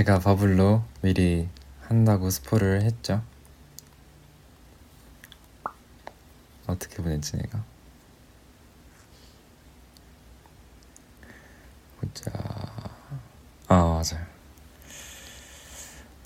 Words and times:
제가 0.00 0.18
버블로 0.18 0.82
미리 1.02 1.46
한다고 1.82 2.30
스포를 2.30 2.80
했죠. 2.80 3.22
어떻게 6.66 7.02
보냈지 7.02 7.36
내가? 7.36 7.62
보자. 12.00 12.30
아 13.68 13.74
맞아요. 13.74 14.24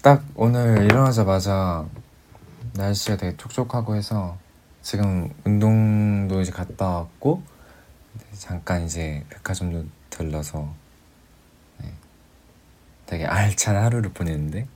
딱 0.04 0.24
오늘 0.36 0.84
일어나자마자 0.84 1.84
날씨가 2.74 3.16
되게 3.16 3.36
촉촉하고 3.36 3.96
해서 3.96 4.38
지금 4.82 5.34
운동도 5.44 6.40
이제 6.42 6.52
갔다 6.52 6.90
왔고 6.90 7.42
잠깐 8.38 8.84
이제 8.84 9.26
백화점도 9.30 9.84
들러서 10.10 10.60
네, 10.60 10.83
되게 13.24 13.26
알찬 13.26 13.76
하루를 13.76 14.12
보냈는데 14.12 14.66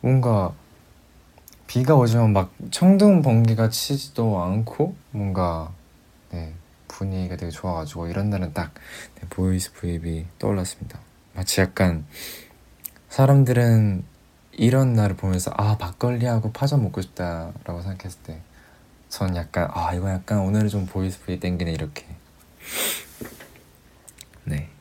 뭔가 0.00 0.52
비가 1.66 1.94
오지만 1.94 2.32
막 2.32 2.52
천둥 2.70 3.22
번개가 3.22 3.70
치지도 3.70 4.42
않고 4.42 4.94
뭔가 5.12 5.72
네, 6.30 6.52
분위기가 6.88 7.36
되게 7.36 7.50
좋아가지고 7.50 8.08
이런 8.08 8.30
날은 8.30 8.52
딱 8.52 8.74
네, 9.20 9.26
Voice 9.30 9.72
V비 9.72 10.26
떠올랐습니다. 10.38 10.98
마치 11.34 11.60
약간 11.60 12.04
사람들은 13.08 14.04
이런 14.52 14.92
날을 14.92 15.16
보면서 15.16 15.52
아 15.56 15.76
막걸리하고 15.80 16.52
파전 16.52 16.82
먹고 16.82 17.00
싶다라고 17.00 17.80
생각했을 17.82 18.22
때 18.24 18.40
전 19.08 19.36
약간 19.36 19.68
아 19.72 19.94
이거 19.94 20.10
약간 20.10 20.40
오늘은 20.40 20.68
좀 20.68 20.86
Voice 20.86 21.20
V 21.20 21.38
땡기네 21.38 21.70
이렇게 21.70 22.04
네. 24.42 24.73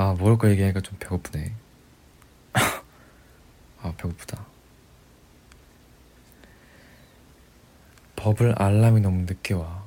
아 0.00 0.14
먹을 0.18 0.38
거 0.38 0.48
얘기하니까 0.48 0.80
좀 0.80 0.96
배고프네. 0.98 1.52
아 3.82 3.92
배고프다. 3.98 4.46
버블 8.16 8.54
알람이 8.56 9.02
너무 9.02 9.24
늦게 9.26 9.52
와. 9.52 9.84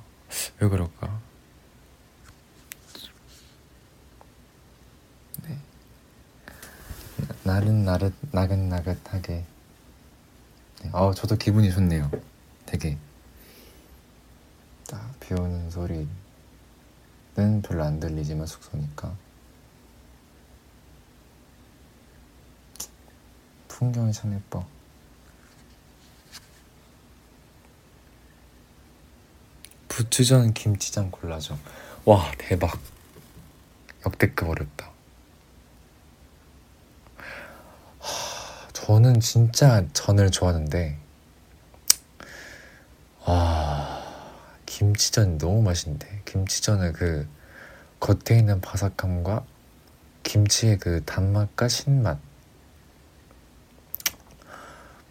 왜 0.60 0.70
그럴까? 0.70 1.20
네. 5.48 5.58
나른 7.44 7.84
나릇 7.84 8.14
나긋나긋하게. 8.32 9.34
네. 10.84 10.90
아 10.94 11.12
저도 11.16 11.38
기분이 11.38 11.72
좋네요. 11.72 12.12
되게. 12.68 13.00
딱 14.88 15.02
비 15.20 15.34
오는 15.34 15.72
소리는 15.72 16.08
별로 17.64 17.84
안 17.84 18.00
들리지만 18.00 18.46
숙소니까. 18.46 19.23
풍경이 23.84 24.14
참 24.14 24.34
예뻐. 24.34 24.66
부추전 29.90 30.54
김치전 30.54 31.12
골라줘. 31.12 31.58
와 32.06 32.32
대박. 32.38 32.80
역대급 34.06 34.48
어렵다. 34.48 34.90
하, 38.00 38.68
저는 38.72 39.20
진짜 39.20 39.86
전을 39.92 40.32
좋아하는데 40.32 40.98
와 43.26 44.02
김치전 44.66 45.38
너무 45.38 45.62
맛있는데 45.62 46.22
김치전의 46.24 46.94
그 46.94 47.28
겉에 48.00 48.40
있는 48.40 48.62
바삭함과 48.62 49.46
김치의 50.24 50.80
그 50.80 51.04
단맛과 51.04 51.68
신맛 51.68 52.33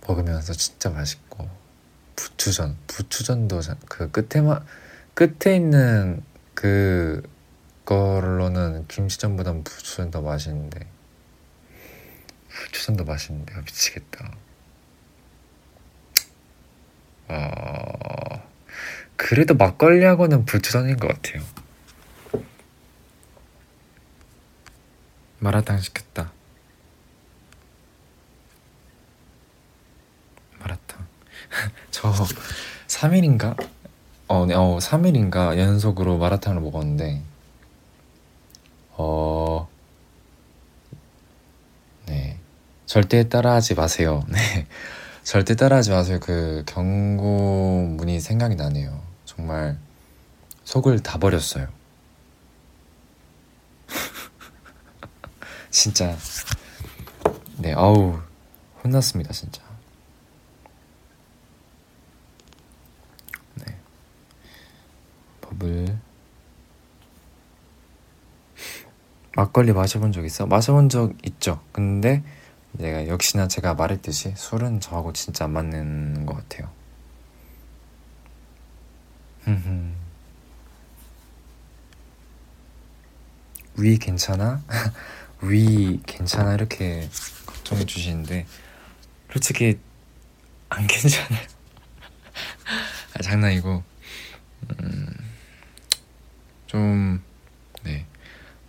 먹으면서 0.07 0.53
진짜 0.53 0.91
맛있고 0.91 1.49
부추전 2.17 2.77
부추전도 2.87 3.61
그 3.89 4.11
끝에만 4.11 4.65
끝에 5.15 5.57
있는 5.57 6.23
그 6.55 7.23
걸로는 7.85 8.87
김치전보단 8.89 9.65
부추전 9.65 10.11
더 10.11 10.23
맛있는데 10.23 10.87
부추전도 12.49 13.05
맛있는데 13.05 13.55
미치겠다. 13.61 14.37
아 17.29 18.43
그래도 19.17 19.55
막걸리하고는 19.55 20.45
부추전인 20.45 20.97
것 20.97 21.09
같아요. 21.09 21.43
마라탕 25.39 25.81
시켰다. 25.81 26.33
마라탕. 30.61 31.07
저 31.91 32.13
3일인가? 32.87 33.57
어, 34.29 34.47
네, 34.47 34.55
어, 34.55 34.79
3일인가 34.81 35.59
연속으로 35.59 36.19
마라탕을 36.19 36.61
먹었는데, 36.61 37.23
어, 38.93 39.69
네. 42.07 42.39
절대 42.87 43.29
따라하지 43.29 43.75
마세요. 43.75 44.25
네. 44.29 44.67
절대 45.23 45.55
따라하지 45.55 45.91
마세요. 45.91 46.19
그 46.21 46.65
경고문이 46.67 48.21
생각이 48.21 48.57
나네요. 48.57 49.01
정말 49.25 49.79
속을 50.65 51.01
다 51.01 51.19
버렸어요. 51.19 51.69
진짜. 55.71 56.17
네, 57.59 57.73
아우, 57.75 58.19
혼났습니다, 58.83 59.33
진짜. 59.33 59.63
네. 63.55 63.77
버블. 65.59 65.99
막걸리 69.35 69.73
마셔본 69.73 70.13
적 70.13 70.25
있어? 70.25 70.47
마셔본 70.47 70.89
적 70.89 71.15
있죠. 71.27 71.63
근데 71.73 72.23
내가 72.73 73.07
역시나 73.07 73.49
제가 73.49 73.75
말했듯이 73.75 74.35
술은 74.37 74.81
저하고 74.81 75.13
진짜 75.13 75.45
안 75.45 75.53
맞는 75.53 76.27
것 76.27 76.35
같아요. 76.37 76.71
위 83.77 83.99
괜찮아? 83.99 84.63
위 85.43 86.01
괜찮아? 86.07 86.55
이렇게 86.55 87.09
걱정해 87.47 87.85
주시는데 87.85 88.47
솔직히 89.33 89.79
안 90.69 90.87
괜찮아요. 90.87 91.41
아, 93.19 93.23
장난이고 93.23 93.83
음, 94.83 95.32
좀 96.73 97.23
네. 97.83 98.07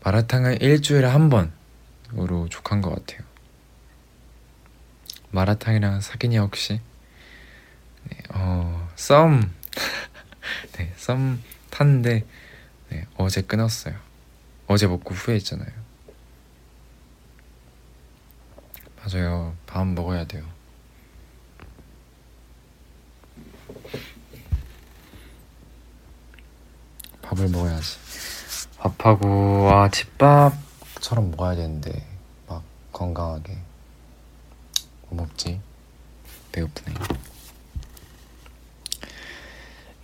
마라탕을 0.04 0.62
일주일에 0.62 1.08
한 1.08 1.30
번으로 1.30 2.50
족한 2.50 2.82
것 2.82 2.90
같아요. 2.90 3.26
마라탕이랑 5.32 6.02
사귀냐 6.02 6.42
혹시? 6.42 6.82
네, 8.04 8.18
어, 8.34 8.90
썸, 8.98 9.50
네, 10.76 10.94
썸 10.98 11.40
탔는데 11.70 12.26
네, 12.90 13.08
어제 13.16 13.42
끊었어요. 13.42 13.96
어제 14.68 14.86
먹고 14.86 15.14
후회했잖아요. 15.14 15.72
맞아요. 19.00 19.56
밥 19.66 19.88
먹어야 19.88 20.26
돼요. 20.26 20.44
밥을 27.24 27.50
먹어야지. 27.50 27.98
밥하고 28.78 29.70
아 29.72 29.90
집밥처럼 29.90 31.31
먹어야 31.31 31.56
되는데 31.56 32.06
막 32.48 32.64
건강하게 32.92 33.58
뭐 35.10 35.25
먹지? 35.25 35.60
배고프네. 36.52 36.96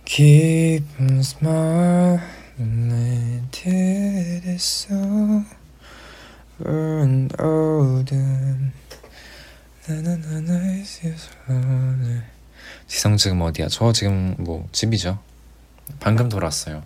기쁜 0.04 1.22
스마일 1.22 2.20
눈에 2.58 3.42
들었어 3.52 4.94
burn 6.58 7.28
어둠 7.38 8.72
나나나나의 9.86 10.84
시선을 10.84 12.24
지성 12.88 13.16
지금 13.16 13.40
어디야? 13.42 13.68
저 13.68 13.92
지금 13.92 14.34
뭐 14.38 14.68
집이죠. 14.72 15.18
방금 16.00 16.28
돌아왔어요. 16.28 16.82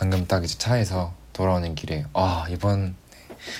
방금 0.00 0.26
딱 0.26 0.42
이제 0.42 0.56
차에서 0.56 1.12
돌아오는 1.34 1.74
길에 1.74 2.06
아 2.14 2.46
이번 2.48 2.94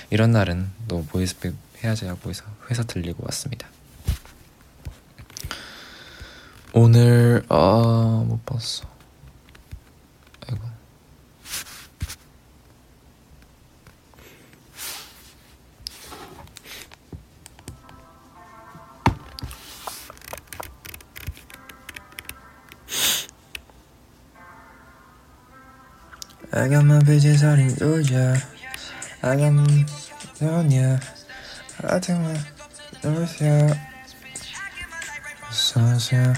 이런 0.09 0.31
날은 0.31 0.71
또 0.87 1.05
보이스픽 1.05 1.53
해야지 1.83 2.07
하고 2.07 2.31
해서 2.31 2.43
회사 2.67 2.81
들리고 2.81 3.23
왔습니다. 3.25 3.67
오늘 6.73 7.45
아 7.47 8.23
못 8.25 8.43
봤어. 8.43 8.90
I 26.53 26.67
got 26.67 26.83
my 26.83 26.99
bitches 26.99 27.43
out 27.43 27.59
in 27.59 27.73
Georgia. 27.75 28.35
I 29.23 29.37
got 29.37 29.51
my 29.53 29.85
Sonia. 30.35 30.99
I 31.81 31.99
take 31.99 32.19
my 32.19 32.35
Northia. 33.03 33.79
Sunshine. 35.49 36.35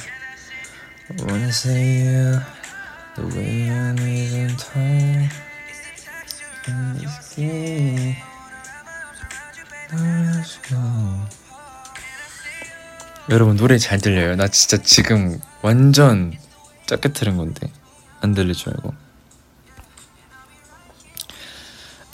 Wanna 1.18 1.52
say 1.52 2.06
you 2.06 2.40
the 3.16 3.26
way 3.36 3.66
you 3.66 3.94
need 3.94 4.34
in 4.34 4.56
time. 4.56 5.30
And 6.68 7.02
it's 7.02 7.36
gay. 7.36 8.16
여러분 13.30 13.58
노래 13.58 13.78
잘 13.78 14.00
들려요? 14.00 14.36
나 14.36 14.48
진짜 14.48 14.78
지금 14.78 15.40
완전 15.62 16.34
작게 16.86 17.14
틀은 17.14 17.38
건데 17.38 17.68
안 18.22 18.34
들릴 18.34 18.54
줄 18.54 18.74
알고. 18.74 19.03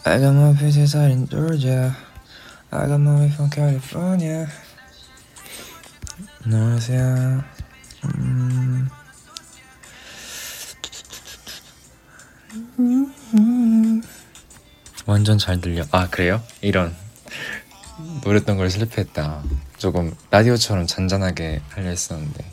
I 0.10 0.18
got 0.18 0.34
my 0.34 0.54
pieces 0.58 0.96
out 0.96 1.12
in 1.12 1.28
Georgia. 1.28 1.96
I 2.72 2.88
got 2.88 3.00
my 3.00 3.20
way 3.20 3.30
from 3.30 3.48
California. 3.52 4.48
안녕하세요. 6.44 7.44
음. 8.06 8.90
완전 15.06 15.38
잘 15.38 15.62
들려. 15.62 15.86
아 15.92 16.10
그래요? 16.10 16.42
이런 16.62 16.96
노랬던 18.24 18.58
걸 18.58 18.72
실패했다. 18.72 19.44
조금 19.78 20.16
라디오처럼 20.32 20.88
잔잔하게 20.88 21.62
하려 21.70 21.88
했었는데 21.88 22.52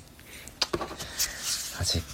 아직 1.80 2.04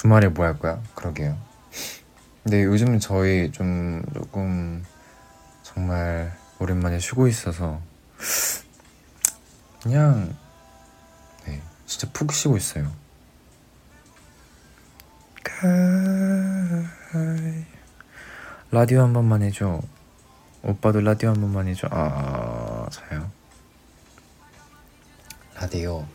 주말에 0.00 0.28
뭐 0.28 0.46
할 0.46 0.58
거야? 0.58 0.82
그러게요. 0.94 1.36
근데 2.42 2.64
요즘 2.64 2.98
저희 2.98 3.52
좀 3.52 4.02
조금 4.14 4.82
정말 5.62 6.34
오랜만에 6.58 6.98
쉬고 6.98 7.28
있어서 7.28 7.82
그냥 9.82 10.34
네 11.44 11.60
진짜 11.84 12.08
푹 12.14 12.32
쉬고 12.32 12.56
있어요. 12.56 12.90
라디오 18.70 19.02
한 19.02 19.12
번만 19.12 19.42
해줘. 19.42 19.82
오빠도 20.62 21.02
라디오 21.02 21.28
한 21.28 21.42
번만 21.42 21.68
해줘. 21.68 21.88
아 21.90 22.88
자요. 22.90 23.30
라디오. 25.56 26.06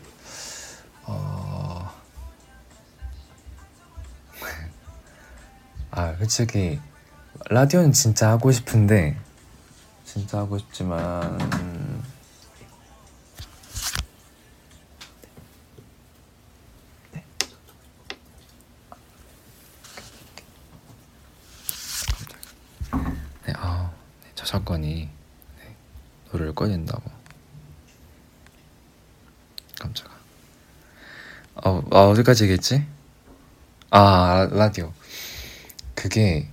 어. 1.04 1.55
아 5.96 6.14
솔직히 6.18 6.78
라디오는 7.48 7.90
진짜 7.92 8.28
하고 8.28 8.52
싶은데 8.52 9.18
진짜 10.04 10.40
하고 10.40 10.58
싶지만 10.58 11.38
네, 23.46 23.52
아, 23.56 23.90
네, 24.22 24.30
저작권이 24.34 25.08
네, 25.58 25.76
노래를 26.32 26.54
꺼야 26.54 26.68
된다고. 26.70 27.02
깜짝아. 29.80 30.10
어, 31.64 31.82
아, 31.92 31.98
어디까지 32.08 32.44
얘기했지? 32.44 32.84
아 33.90 34.48
라디오 34.50 34.92
그게 35.96 36.48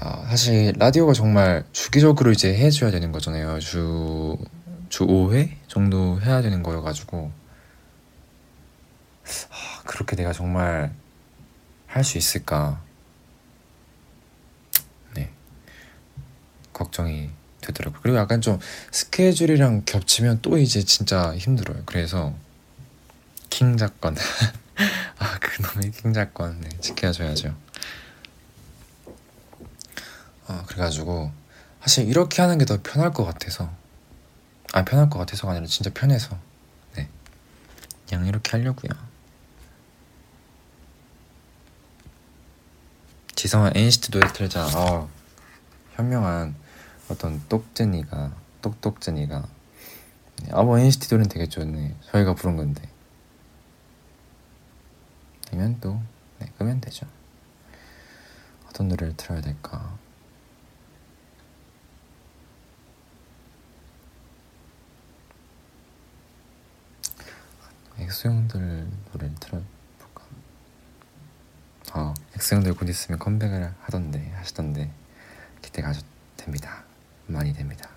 아, 0.00 0.26
사실 0.28 0.72
라디오가 0.76 1.12
정말 1.12 1.64
주기적으로 1.72 2.32
이제 2.32 2.52
해줘야 2.54 2.90
되는 2.90 3.12
거잖아요. 3.12 3.60
주, 3.60 4.36
주 4.88 5.06
5회 5.06 5.50
정도 5.68 6.20
해야 6.20 6.42
되는 6.42 6.62
거여가지고. 6.64 7.30
아, 9.50 9.82
그렇게 9.86 10.16
내가 10.16 10.32
정말 10.32 10.92
할 11.86 12.02
수 12.04 12.18
있을까. 12.18 12.82
네. 15.14 15.30
걱정이 16.72 17.30
되더라고요. 17.60 18.00
그리고 18.02 18.18
약간 18.18 18.40
좀 18.40 18.58
스케줄이랑 18.90 19.82
겹치면 19.86 20.40
또 20.42 20.58
이제 20.58 20.82
진짜 20.82 21.34
힘들어요. 21.36 21.82
그래서 21.86 22.34
킹 23.48 23.76
작권. 23.76 24.16
아, 25.18 25.38
그놈의 25.38 25.92
킹 25.92 26.12
작권. 26.12 26.60
네, 26.60 26.68
지켜줘야죠. 26.80 27.54
어, 30.54 30.64
그래가지고 30.66 31.32
사실 31.80 32.08
이렇게 32.08 32.40
하는 32.42 32.58
게 32.58 32.64
더 32.64 32.78
편할 32.82 33.12
것 33.12 33.24
같아서. 33.24 33.70
아 34.72 34.84
편할 34.84 35.08
것 35.10 35.18
같아서가 35.18 35.52
아니라 35.52 35.66
진짜 35.66 35.90
편해서. 35.92 36.36
네. 36.96 37.08
그냥 38.08 38.26
이렇게 38.26 38.50
하려고요. 38.52 38.90
지성아 43.34 43.72
NCT 43.74 44.10
노래 44.12 44.32
틀자. 44.32 44.66
어, 44.78 45.08
현명한 45.94 46.54
어떤 47.08 47.46
똑쟁이가 47.48 48.32
똑똑쟁이가. 48.62 49.46
아뭐 50.52 50.78
NCT 50.78 51.08
노래는 51.14 51.28
되게 51.28 51.48
좋네. 51.48 51.94
저희가 52.10 52.34
부른 52.34 52.56
건데. 52.56 52.88
되면 55.50 55.78
또 55.80 56.00
네, 56.38 56.50
끄면 56.58 56.80
되죠. 56.80 57.06
어떤 58.68 58.88
노래를 58.88 59.16
틀어야 59.16 59.40
될까 59.40 59.96
엑소형들 67.98 68.86
노래를 69.12 69.34
틀어볼까? 69.40 70.24
어, 71.94 72.14
엑소형들 72.34 72.74
곧 72.74 72.88
있으면 72.88 73.18
컴백을 73.18 73.72
하던데 73.82 74.32
하시던데 74.36 74.90
기대가 75.62 75.90
아주 75.90 76.00
됩니다. 76.36 76.84
많이 77.26 77.52
됩니다. 77.52 77.88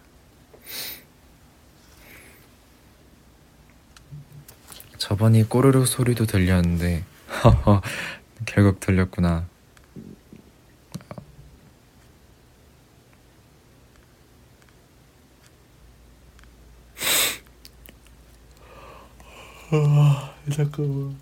저번이 4.98 5.48
꼬르륵 5.48 5.88
소리도 5.88 6.26
들렸는데 6.26 7.04
결국 8.46 8.80
들렸구나. 8.80 9.46
아, 19.70 20.34
잠깐만. 20.50 21.18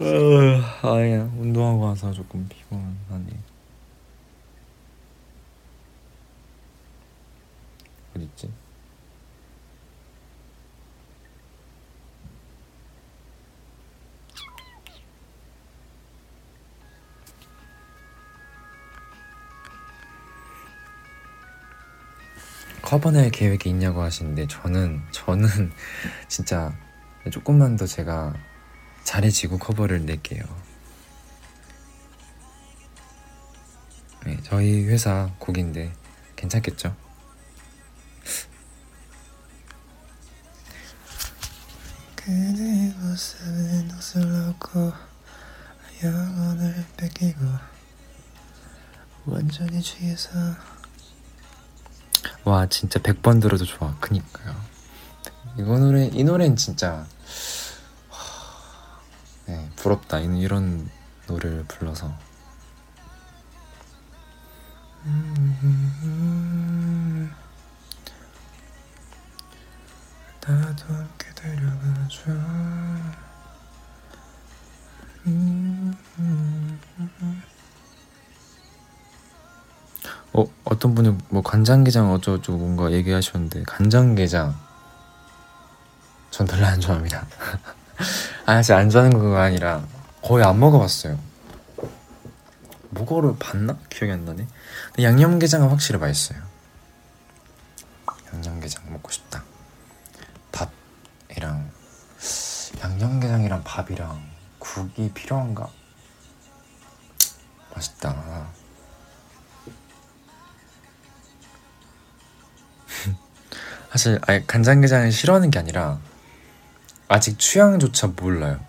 아, 0.00 0.88
아니야 0.88 1.22
운동하고 1.38 1.80
와서 1.80 2.12
조금 2.12 2.46
피곤하네. 2.48 3.26
어딨지? 8.16 8.50
커버낼 22.82 23.30
계획이 23.30 23.68
있냐고 23.70 24.00
하시는데 24.02 24.46
저는 24.48 25.02
저는 25.10 25.48
진짜 26.28 26.72
조금만 27.30 27.76
더 27.76 27.86
제가 27.86 28.34
잘해지고 29.04 29.58
커버를 29.58 30.04
낼게요. 30.04 30.42
네, 34.24 34.36
저희 34.42 34.84
회사 34.86 35.30
곡인데 35.38 35.92
괜찮겠죠? 36.34 36.94
그대 42.16 42.92
모습은 42.98 43.90
옷을 43.96 44.46
놓고 44.46 44.92
영혼을 46.02 46.84
뺏기고 46.96 47.40
완전히 49.26 49.80
취해서 49.80 50.30
와 52.44 52.66
진짜 52.66 52.98
100번 52.98 53.40
들어도 53.40 53.64
좋아 53.64 53.96
그니까요 54.00 54.75
이거 55.58 55.78
노래 55.78 56.06
이 56.06 56.22
노래는 56.22 56.56
진짜 56.56 57.06
네, 59.46 59.70
부럽다. 59.76 60.18
이런 60.18 60.90
노래를 61.28 61.64
불러서. 61.68 62.12
나도 70.46 70.94
함께 70.94 71.26
데려가줘. 71.34 72.32
어, 80.32 80.46
어떤 80.64 80.94
분은 80.94 81.18
뭐 81.30 81.42
간장게장 81.42 82.12
어쩌고저쩌고 82.12 82.58
뭔가 82.58 82.92
얘기하셨는데 82.92 83.62
간장게장 83.62 84.65
전 86.36 86.46
별로 86.46 86.66
안 86.66 86.78
좋아합니다. 86.78 87.26
아 88.44 88.56
사실 88.56 88.74
안 88.74 88.90
좋아하는 88.90 89.18
거가 89.18 89.44
아니라 89.44 89.82
거의 90.20 90.44
안 90.44 90.60
먹어봤어요. 90.60 91.18
뭐거를 92.90 93.36
봤나? 93.38 93.78
기억이 93.88 94.12
안 94.12 94.26
나네. 94.26 94.46
근데 94.88 95.02
양념게장은 95.02 95.70
확실히 95.70 95.98
맛있어요. 95.98 96.38
양념게장 98.34 98.92
먹고 98.92 99.10
싶다. 99.10 99.44
밥이랑 100.52 101.70
양념게장이랑 102.82 103.64
밥이랑 103.64 104.22
국이 104.58 105.10
필요한가? 105.14 105.70
맛있다. 107.74 108.46
사실 113.90 114.20
아니, 114.26 114.46
간장게장을 114.46 115.10
싫어하는 115.10 115.50
게 115.50 115.58
아니라 115.58 115.98
아직 117.08 117.38
취향조차 117.38 118.08
몰라요. 118.08 118.60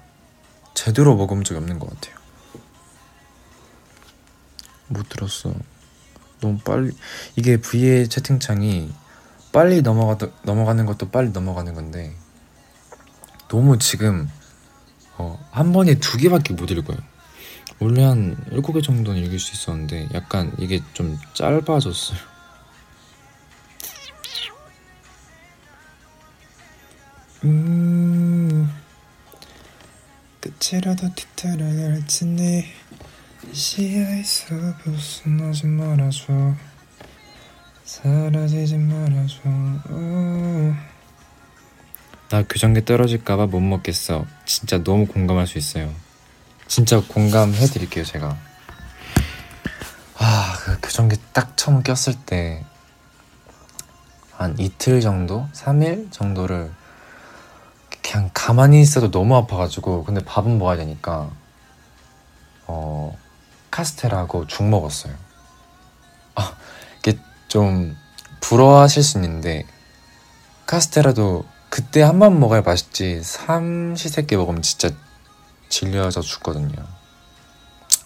제대로 0.73 1.15
먹어본 1.15 1.43
적이 1.43 1.59
없는 1.59 1.79
것 1.79 1.89
같아요. 1.89 2.15
못 4.87 5.09
들었어. 5.09 5.53
너무 6.39 6.59
빨리 6.59 6.91
이게 7.35 7.57
V의 7.57 8.07
채팅창이 8.07 8.93
빨리 9.51 9.81
넘어가 9.81 10.17
넘어가는 10.43 10.85
것도 10.85 11.09
빨리 11.09 11.29
넘어가는 11.29 11.73
건데 11.73 12.15
너무 13.47 13.79
지금 13.79 14.29
어, 15.17 15.43
한 15.51 15.73
번에 15.73 15.95
두 15.95 16.17
개밖에 16.17 16.53
못 16.53 16.69
읽어요. 16.69 16.97
원래 17.79 18.03
한 18.03 18.37
일곱 18.51 18.73
개 18.73 18.81
정도는 18.81 19.23
읽을 19.25 19.39
수 19.39 19.53
있었는데 19.53 20.09
약간 20.13 20.53
이게 20.59 20.81
좀 20.93 21.17
짧아졌어요. 21.33 22.19
음 27.43 28.73
끝이라도 30.41 31.13
뒤틀어야 31.13 31.91
할지니 31.91 32.65
시야에서 33.53 34.55
벗어나지 34.83 35.67
말아줘. 35.67 36.55
사라지지 37.85 38.77
말아줘. 38.77 39.39
오. 39.89 40.73
나 42.29 42.43
교정기 42.43 42.83
떨어질까봐 42.85 43.45
못 43.47 43.59
먹겠어. 43.61 44.25
진짜 44.45 44.83
너무 44.83 45.05
공감할 45.05 45.47
수 45.47 45.57
있어요. 45.57 45.93
진짜 46.67 47.01
공감해 47.01 47.65
드릴게요 47.67 48.03
제가. 48.03 48.37
아그 50.17 50.79
교정기 50.81 51.17
딱 51.33 51.55
처음 51.55 51.83
꼈을 51.83 52.15
때 52.25 52.65
한 54.37 54.55
이틀 54.59 55.01
정도? 55.01 55.47
3일 55.51 56.11
정도를 56.11 56.71
그냥 58.09 58.29
가만히 58.33 58.79
있어도 58.79 59.11
너무 59.11 59.35
아파가지고 59.35 60.05
근데 60.05 60.23
밥은 60.23 60.57
먹어야 60.57 60.77
되니까 60.77 61.29
어 62.65 63.17
카스테라하고 63.69 64.47
죽 64.47 64.63
먹었어요. 64.63 65.13
아 66.35 66.55
이게 66.99 67.19
좀 67.49 67.97
부러워하실 68.39 69.03
수 69.03 69.17
있는데 69.17 69.65
카스테라도 70.65 71.45
그때 71.69 72.01
한 72.01 72.19
번 72.19 72.39
먹어야 72.39 72.61
맛있지 72.61 73.21
삼시세끼 73.21 74.37
먹으면 74.37 74.61
진짜 74.61 74.89
질려져 75.67 76.21
죽거든요. 76.21 76.75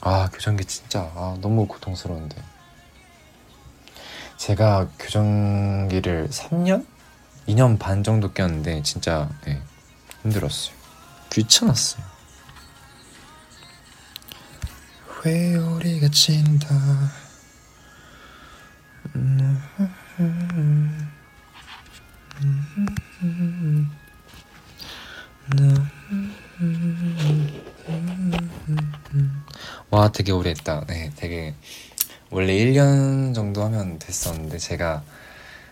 아 0.01 0.29
교정기 0.33 0.65
진짜 0.65 1.11
아, 1.15 1.37
너무 1.41 1.67
고통스러운데 1.67 2.35
제가 4.37 4.87
교정기를 4.97 6.29
3년? 6.29 6.87
2년 7.47 7.77
반 7.77 8.03
정도 8.03 8.31
꼈는데 8.31 8.81
진짜 8.81 9.29
네, 9.45 9.61
힘들었어요. 10.23 10.75
귀찮았어요. 11.31 12.03
회오리가 15.25 16.09
친다. 16.09 16.75
와, 29.89 30.11
되게 30.11 30.31
오래 30.31 30.51
했다. 30.51 30.85
네, 30.87 31.11
되게 31.15 31.53
원래 32.29 32.53
1년 32.53 33.35
정도 33.35 33.63
하면 33.63 33.99
됐었는데 33.99 34.57
제가 34.57 35.03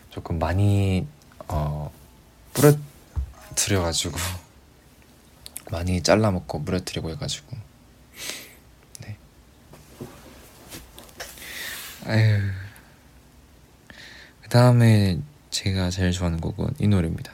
조금 0.10 0.40
많이 0.40 1.08
어 1.48 1.92
부러뜨려가지고 3.60 4.18
많이 5.72 6.02
잘라 6.02 6.32
먹고 6.32 6.60
무너뜨리고 6.60 7.12
해가지고. 7.12 7.58
네. 9.02 9.18
아유 12.06 12.52
그 14.42 14.50
다음에 14.50 15.20
제가 15.50 15.90
제일 15.90 16.12
좋아하는 16.12 16.40
곡은 16.40 16.76
이 16.80 16.88
노래입니다. 16.88 17.34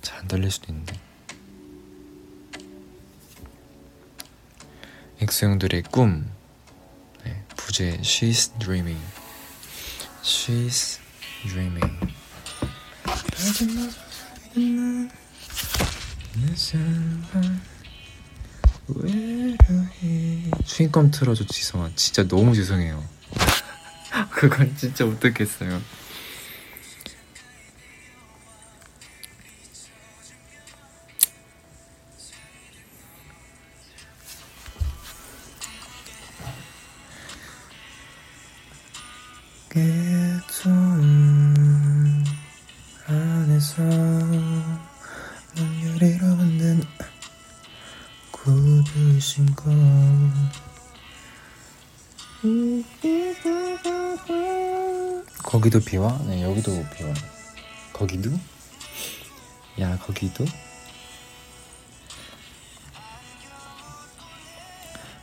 잘 0.00 0.20
안 0.20 0.28
들릴 0.28 0.50
수도 0.50 0.72
있는데. 0.72 0.98
엑소형들의 5.20 5.82
꿈. 5.84 6.30
네, 7.24 7.44
부제 7.56 7.98
She's 7.98 8.58
Dreaming. 8.58 9.00
She's 10.22 10.98
Dreaming 11.48 12.19
수인검 20.64 21.10
틀어줘 21.10 21.46
지성아 21.46 21.90
진짜 21.94 22.26
너무 22.26 22.54
죄송해요. 22.54 23.04
그건 24.30 24.74
진짜 24.76 25.04
못 25.04 25.20
듣겠어요. 25.20 25.80
깨 39.70 40.19
신고 49.30 49.70
거기도 55.44 55.78
비와? 55.78 56.18
네 56.26 56.42
여기도 56.42 56.72
비와 56.96 57.14
거기도? 57.92 58.32
야 59.78 59.96
거기도? 59.98 60.44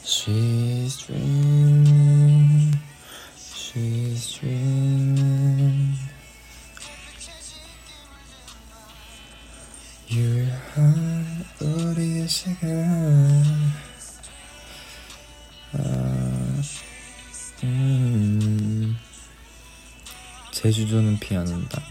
She's 0.05 1.05
온다 21.35 21.81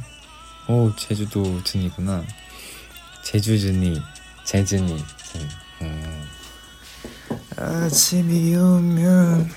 오 0.68 0.94
제주도 0.96 1.62
준이구나 1.62 2.24
제주 3.22 3.58
준이 3.58 4.00
제준이 4.44 5.04
음. 5.82 6.26
아침이 7.56 8.54
오면 8.54 9.50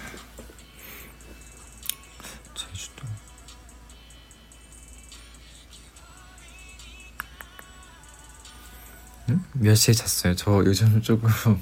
제주도 2.55 3.05
응? 9.29 9.43
몇 9.53 9.75
시에 9.75 9.93
잤어요? 9.93 10.35
저 10.35 10.63
요즘 10.65 11.01
조금 11.01 11.29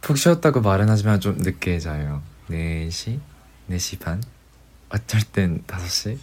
푹 0.00 0.18
쉬었다고 0.18 0.60
말은 0.60 0.88
하지만 0.88 1.20
좀 1.20 1.38
늦게 1.38 1.78
자요 1.80 2.22
4시? 2.50 3.18
4시 3.70 3.98
반? 4.00 4.22
어쩔 4.90 5.20
땐 5.22 5.62
5시? 5.66 6.18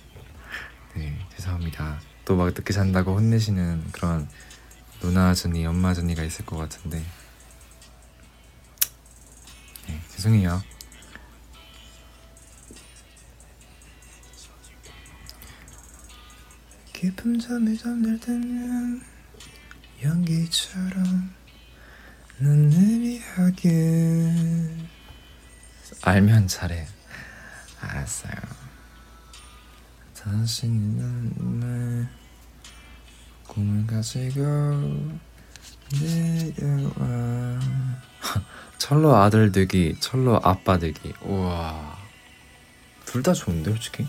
네 1.65 1.71
죄송합니다. 1.71 1.99
또 2.25 2.35
막 2.35 2.45
늦게 2.53 2.73
잔다고 2.73 3.15
혼내시는 3.15 3.91
그런 3.91 4.27
누나 5.01 5.33
준이, 5.33 5.65
엄마 5.65 5.93
준이가 5.93 6.23
있을 6.23 6.45
것 6.45 6.57
같은데. 6.57 7.03
네 9.87 10.01
죄송해요. 10.09 10.61
깊은 16.93 17.39
잠에 17.39 17.75
잠들 17.75 18.19
때면 18.19 19.01
연기처럼 20.01 21.33
난 22.37 22.57
느리하게 22.69 23.91
알면 26.03 26.47
잘해. 26.47 26.87
알았어요 27.81 28.64
당신은 30.25 31.59
날 31.59 32.09
꿈을 33.47 33.85
가지고 33.85 34.41
내려와. 36.01 37.59
철로 38.79 39.15
아들 39.15 39.51
되기 39.51 39.95
철로 39.99 40.39
아빠 40.43 40.79
되기. 40.79 41.13
우와. 41.21 41.95
둘 43.05 43.21
다 43.21 43.33
좋은데 43.33 43.69
솔직히? 43.69 44.07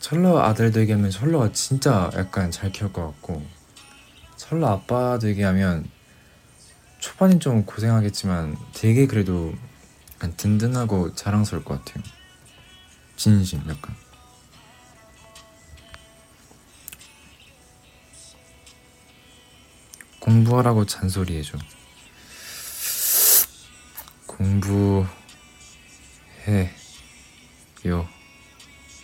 철로 0.00 0.42
아들 0.42 0.72
되기 0.72 0.90
하면 0.90 1.10
철로가 1.12 1.52
진짜 1.52 2.10
약간 2.14 2.50
잘 2.50 2.72
키울 2.72 2.92
것 2.92 3.06
같고 3.06 3.46
철로 4.36 4.66
아빠 4.66 5.16
되기 5.20 5.42
하면 5.42 5.88
초반엔 6.98 7.38
좀 7.38 7.64
고생하겠지만 7.64 8.56
되게 8.74 9.06
그래도 9.06 9.54
든든하고 10.36 11.14
자랑스러울 11.14 11.64
것 11.64 11.84
같아요. 11.84 12.02
진심 13.14 13.60
약간 13.68 13.94
공부하라고 20.32 20.86
잔소리해줘. 20.86 21.58
공부해 24.26 25.10
요. 27.86 28.08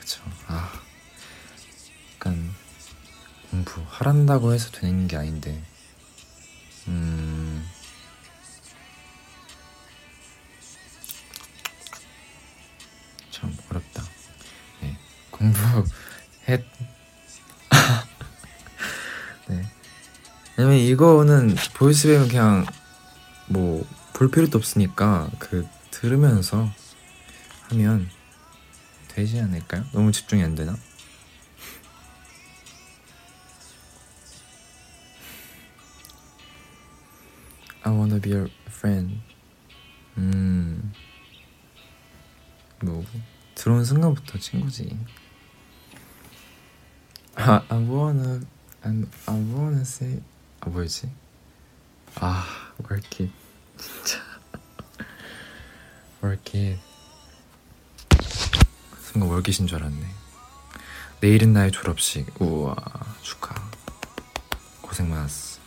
그쵸. 0.00 0.22
아 0.46 0.72
약간 2.14 2.54
공부하란다고 3.50 4.54
해서 4.54 4.70
되는 4.70 5.06
게 5.06 5.18
아닌데. 5.18 5.62
음. 6.86 7.68
참 13.30 13.54
어렵다. 13.68 14.02
네 14.80 14.96
공부해 15.30 16.64
왜냐면 20.58 20.78
이거는 20.78 21.54
보이스백은 21.74 22.28
그냥 22.28 22.66
뭐 23.46 23.86
볼 24.18 24.32
필요도 24.32 24.58
없으니까 24.58 25.30
그 25.38 25.64
들으면서 25.92 26.68
하면 27.70 28.10
되지 29.06 29.38
않을까요? 29.38 29.84
너무 29.92 30.10
집중이 30.10 30.42
안 30.42 30.56
되나? 30.56 30.76
I 37.84 37.92
wanna 37.92 38.20
be 38.20 38.32
your 38.32 38.50
friend. 38.66 39.20
음, 40.16 40.92
뭐 42.82 43.04
들어온 43.54 43.84
순간부터 43.84 44.36
친구지. 44.40 44.98
아, 47.36 47.62
I 47.68 47.78
wanna, 47.88 48.40
I, 48.82 49.04
I 49.26 49.36
wanna 49.54 49.82
say, 49.82 50.20
아 50.68 50.70
뭐였지? 50.70 51.10
아, 52.16 52.44
it, 52.90 53.30
진짜. 53.78 54.20
it. 56.22 56.78
순간 59.00 59.30
월깃인 59.30 59.66
줄 59.66 59.78
알았네. 59.78 60.14
내일은 61.20 61.54
나의 61.54 61.72
졸업식. 61.72 62.38
우와, 62.38 62.76
축하. 63.22 63.54
고생 64.82 65.08
많았어. 65.08 65.58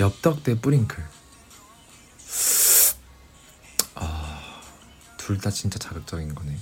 엽떡 0.00 0.42
대 0.42 0.60
뿌링클. 0.60 1.06
아, 3.94 4.62
둘 5.16 5.40
다 5.40 5.50
진짜 5.50 5.78
자극적인 5.78 6.34
거네. 6.34 6.56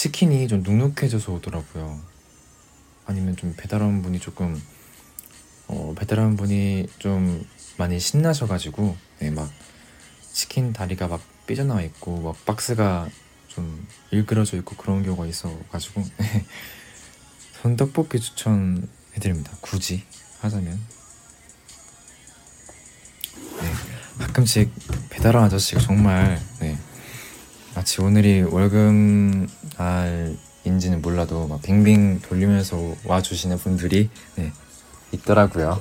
치킨이 0.00 0.48
좀 0.48 0.62
눅눅해져서 0.62 1.30
오더라고요. 1.30 2.00
아니면 3.04 3.36
좀 3.36 3.52
배달원 3.54 4.00
분이 4.00 4.18
조금 4.18 4.58
어, 5.66 5.94
배달원 5.94 6.38
분이 6.38 6.86
좀 6.98 7.46
많이 7.76 8.00
신나셔가지고 8.00 8.96
네, 9.18 9.30
막 9.30 9.52
치킨 10.32 10.72
다리가 10.72 11.06
막 11.06 11.20
삐져나와 11.46 11.82
있고 11.82 12.18
막 12.22 12.46
박스가 12.46 13.10
좀 13.48 13.86
일그러져 14.10 14.56
있고 14.56 14.74
그런 14.76 15.02
경우가 15.02 15.26
있어가지고 15.26 16.02
네. 16.16 16.46
전 17.60 17.76
떡볶이 17.76 18.20
추천해드립니다. 18.20 19.52
굳이 19.60 20.04
하자면 20.40 20.80
네, 23.60 23.72
가끔씩 24.18 24.72
배달원 25.10 25.44
아저씨가 25.44 25.78
정말 25.82 26.40
네, 26.60 26.78
마치 27.74 28.00
오늘이 28.00 28.40
월급 28.40 29.59
날인지는 29.80 31.00
몰라도 31.00 31.46
막 31.46 31.62
빙빙 31.62 32.20
돌리면서 32.20 32.96
와 33.06 33.22
주시는 33.22 33.56
분들이 33.56 34.10
네, 34.36 34.52
있더라고요. 35.12 35.80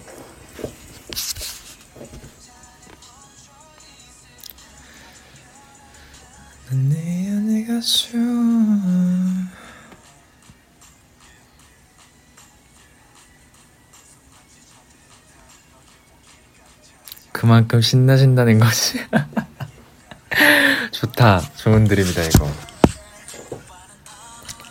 그만큼 17.32 17.82
신나신다는 17.82 18.60
거지? 18.60 19.00
좋다. 20.92 21.42
좋은 21.56 21.86
드립이다 21.86 22.24
이거 22.24 22.69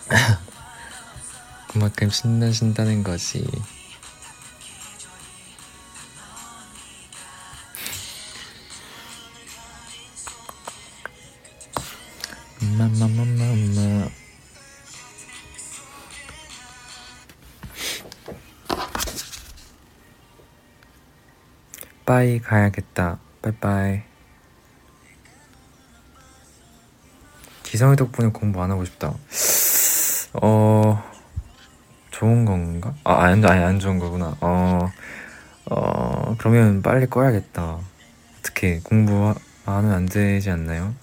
그만큼 1.69 2.09
신나신다는 2.11 3.03
거지. 3.03 3.47
마마마마마. 12.61 14.09
빠이 22.07 22.41
가야겠다. 22.41 23.19
빠이빠이. 23.43 24.03
기성이 27.65 27.97
덕분에 27.97 28.31
공부 28.31 28.63
안 28.63 28.71
하고 28.71 28.83
싶다 28.87 29.15
어 30.35 31.03
좋은 32.11 32.45
건가? 32.45 32.95
아 33.05 33.23
아니 33.25 33.45
아니 33.47 33.63
안 33.65 33.79
좋은 33.79 33.99
거구나 33.99 34.37
어, 34.41 34.91
어 35.71 36.35
그러면 36.39 36.83
빨리 36.83 37.07
꺼야겠다 37.07 37.79
어떻게 38.41 38.81
공부 38.81 39.35
하면 39.65 39.93
안 39.93 40.07
되지 40.07 40.51
않나요? 40.51 40.95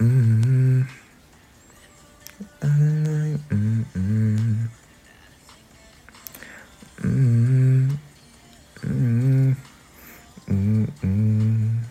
음, 0.00 0.86
음, 2.64 3.38
음, 3.52 3.86
음, 3.96 4.70
음, 7.04 7.98
음, 8.84 9.56
음, 10.48 10.86
음. 11.04 11.81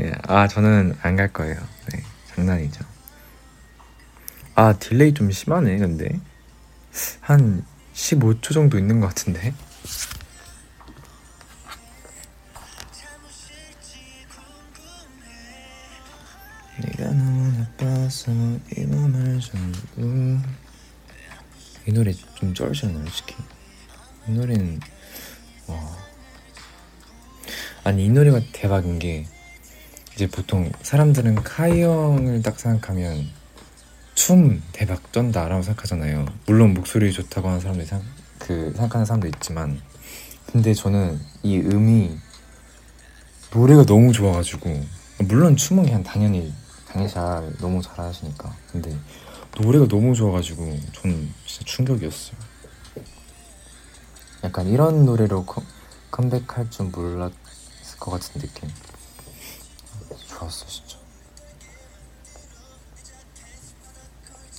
네, 0.00 0.14
아 0.22 0.48
저는 0.48 0.96
안 1.02 1.14
갈 1.14 1.30
거예요. 1.30 1.56
네, 1.92 2.02
장난이죠. 2.34 2.82
아 4.54 4.72
delay 4.72 5.12
좀 5.12 5.30
심하네, 5.30 5.76
근데 5.76 6.18
한 7.20 7.62
15초 7.92 8.54
정도 8.54 8.78
있는 8.78 9.00
것 9.00 9.08
같은데. 9.08 9.52
이 18.76 18.84
맘을 18.86 19.40
전부 19.40 20.40
이 21.86 21.92
노래 21.92 22.12
좀 22.12 22.54
쩔잖아요 22.54 23.04
솔직히 23.06 23.34
이 24.28 24.32
노래는 24.32 24.80
와 25.66 25.96
아니 27.84 28.06
이 28.06 28.08
노래가 28.08 28.40
대박인 28.52 28.98
게 28.98 29.26
이제 30.14 30.26
보통 30.26 30.70
사람들은 30.82 31.36
카이 31.36 31.82
형을 31.82 32.42
딱 32.42 32.58
생각하면 32.58 33.28
춤 34.14 34.62
대박 34.72 35.12
쩐다라고 35.12 35.62
생각하잖아요. 35.62 36.26
물론 36.46 36.74
목소리 36.74 37.12
좋다고 37.12 37.48
하는 37.48 37.60
사람도 37.60 37.84
생, 37.84 38.02
그 38.38 38.72
생각하는 38.76 39.06
사람도 39.06 39.28
있지만. 39.28 39.80
근데 40.52 40.74
저는 40.74 41.18
이 41.42 41.58
음이 41.58 42.18
노래가 43.52 43.84
너무 43.84 44.12
좋아가지고. 44.12 44.84
물론 45.20 45.56
춤은 45.56 45.84
그냥 45.84 46.02
당연히 46.02 46.52
당연히 46.86 47.10
잘 47.10 47.52
너무 47.58 47.80
잘하시니까. 47.80 48.54
근데 48.72 48.96
노래가 49.56 49.86
너무 49.86 50.14
좋아가지고 50.14 50.78
전 50.92 51.32
진짜 51.46 51.64
충격이었어요. 51.64 52.36
약간 54.44 54.66
이런 54.66 55.04
노래로 55.04 55.44
컴, 55.44 55.64
컴백할 56.10 56.70
줄 56.70 56.86
몰랐을 56.86 57.32
것 57.98 58.10
같은 58.10 58.40
느낌 58.40 58.68
좋았어 60.40 60.66
진짜 60.66 60.96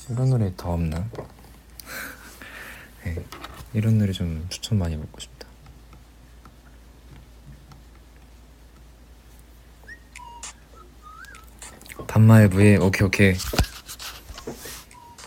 이런 0.09 0.29
노래 0.29 0.53
더 0.55 0.73
없나? 0.73 1.09
네, 3.03 3.25
이런 3.73 3.97
노래 3.97 4.11
좀 4.11 4.45
추천 4.49 4.77
많이 4.77 4.97
받고 4.99 5.19
싶다. 5.19 5.47
반말 12.07 12.49
부에 12.49 12.75
오케이 12.75 13.07
오케이. 13.07 13.35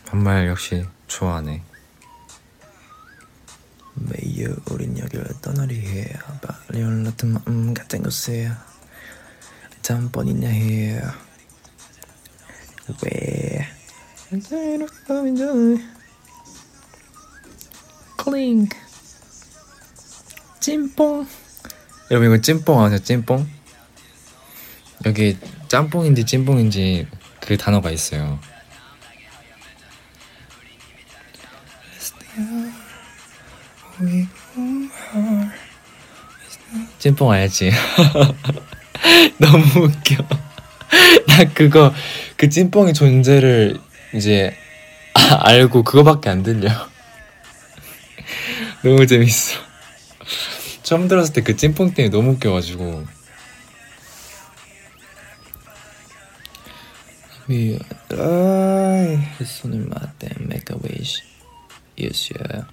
반말 0.07 0.47
역시 0.49 0.87
좋아하네. 1.07 1.63
매일 3.95 4.55
우린 4.71 4.99
여기를 4.99 5.41
떠나려 5.41 5.75
해 5.75 6.13
빨리 6.43 6.83
올랐던 6.83 7.33
마음 7.33 7.73
같은 7.73 8.03
곳에 8.03 8.53
잠번이냐 9.85 10.49
해 10.49 10.99
왜? 13.03 13.69
클링 18.17 18.67
찐뽕 20.59 21.27
여러분 22.11 22.29
이거 22.33 22.41
찐뽕 22.41 22.83
아세요 22.83 22.99
찐뽕? 22.99 23.47
여기 25.05 25.37
짬뽕인지 25.69 26.25
찐뽕인지 26.25 27.07
그 27.41 27.59
단어가 27.59 27.91
있어요 27.91 28.41
찐뽕 36.99 37.33
알지? 37.33 37.71
너무 39.39 39.65
웃겨. 39.87 40.17
나 41.29 41.45
그거 41.53 41.93
그 42.37 42.49
찐뽕의 42.49 42.95
존재를 42.95 43.79
이제 44.15 44.57
아, 45.15 45.49
알고 45.49 45.83
그거밖에 45.85 46.31
안 46.31 46.43
들려. 46.43 46.71
너무 48.83 49.07
재밌어. 49.07 49.59
처음 50.83 51.09
들었을 51.09 51.33
때 51.33 51.41
그 51.43 51.57
찐뽕 51.57 51.95
때문에 51.95 52.11
너무 52.11 52.33
웃겨가지고. 52.33 53.07
We 57.49 57.79
I 58.11 59.45
손을 59.45 59.87
맞대 59.89 60.31
make 60.41 60.75
a 60.75 60.79
your 61.99 62.65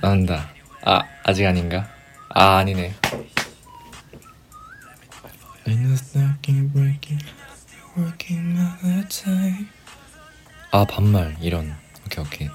나온다. 0.00 0.50
아 0.82 1.02
아직 1.24 1.46
아닌가? 1.46 1.88
아 2.28 2.56
아니네. 2.58 2.94
아 10.70 10.84
반말 10.84 11.36
이런 11.40 11.74
오케이 12.04 12.24
오케이 12.24 12.48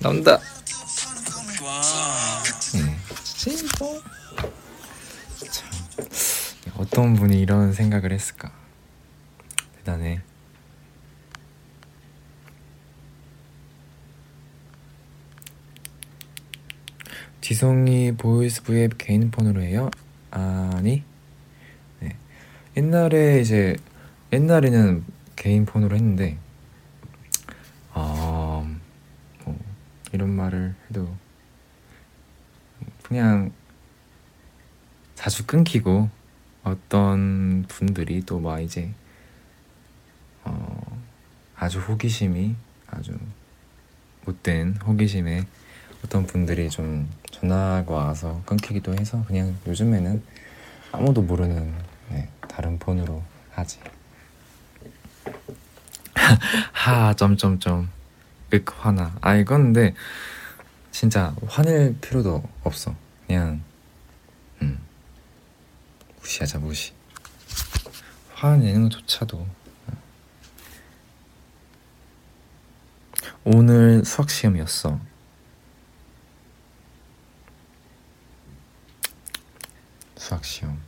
나온다. 0.00 0.38
음. 2.76 2.96
찐뽕. 3.22 4.00
참 5.50 5.70
어떤 6.76 7.14
분이 7.14 7.38
이런 7.38 7.72
생각을 7.74 8.12
했을까? 8.12 8.50
대단해. 9.76 10.22
지성이 17.42 18.12
Voice 18.16 18.62
V앱 18.62 18.96
개인 18.96 19.30
폰으로 19.30 19.60
해요? 19.62 19.90
아니. 20.30 21.02
네. 22.00 22.16
옛날에 22.76 23.40
이제 23.40 23.76
옛날에는 24.32 25.04
개인 25.36 25.64
폰으로 25.66 25.96
했는데 25.96 26.38
아, 27.92 28.64
뭐 29.44 29.58
이런 30.12 30.30
말을 30.30 30.74
해도 30.88 31.14
그냥 33.02 33.52
자주 35.14 35.46
끊기고 35.46 36.08
어떤 36.62 37.64
분들이 37.68 38.22
또 38.22 38.38
막 38.38 38.60
이제 38.60 38.92
어, 40.44 41.02
아주 41.56 41.80
호기심이 41.80 42.54
아주 42.86 43.12
못된 44.24 44.76
호기심에 44.76 45.44
어떤 46.04 46.26
분들이 46.26 46.70
좀 46.70 47.08
전화가 47.30 47.92
와서 47.92 48.42
끊기기도 48.46 48.94
해서 48.94 49.24
그냥 49.26 49.56
요즘에는 49.66 50.22
아무도 50.92 51.22
모르는 51.22 51.74
네, 52.10 52.28
다른 52.48 52.78
폰으로 52.78 53.22
하지. 53.52 53.78
하 56.72 57.14
점점점 57.14 57.90
윽 58.52 58.64
화나. 58.84 59.16
아 59.20 59.36
이건 59.36 59.72
근데 59.72 59.94
진짜 60.90 61.34
화낼 61.46 61.96
필요도 62.00 62.42
없어. 62.64 62.94
그냥 63.26 63.62
음 64.62 64.78
무시하자 66.20 66.58
무시. 66.58 66.92
화내는 68.34 68.88
것조차도 68.88 69.46
오늘 73.44 74.04
수학 74.04 74.30
시험이었어. 74.30 74.98
수학 80.30 80.44
시험. 80.44 80.80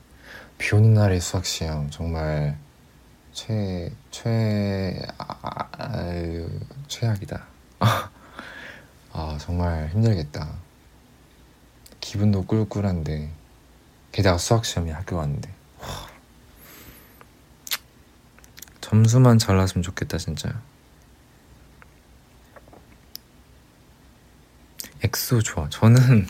비 0.57 0.72
오는 0.76 0.94
날의 0.94 1.20
수학 1.20 1.44
시험 1.44 1.90
정말 1.90 2.57
최, 3.33 3.90
최, 4.12 5.05
아, 5.18 5.68
최악이다. 6.87 7.44
아, 9.12 9.38
정말 9.40 9.88
힘들겠다. 9.88 10.48
기분도 12.00 12.46
꿀꿀한데, 12.46 13.33
게다가 14.12 14.38
수학 14.38 14.64
시험이 14.64 14.92
학교 14.92 15.16
왔는데. 15.16 15.52
와. 15.81 15.88
점수만 18.81 19.40
잘 19.40 19.57
나왔으면 19.57 19.83
좋겠다, 19.83 20.18
진짜. 20.18 20.62
엑소 25.02 25.42
좋아. 25.42 25.68
저는, 25.68 26.28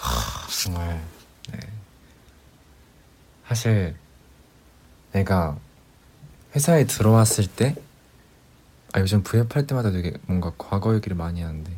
하, 0.00 0.48
정말, 0.64 1.04
네. 1.52 1.58
사실, 3.48 3.96
내가 5.12 5.58
회사에 6.54 6.84
들어왔을 6.84 7.46
때 7.46 7.74
아, 8.92 9.00
요즘 9.00 9.22
부업할 9.22 9.66
때마다 9.66 9.90
되게 9.90 10.14
뭔가 10.26 10.52
과거 10.56 10.94
얘기를 10.94 11.16
많이 11.16 11.42
하는데 11.42 11.70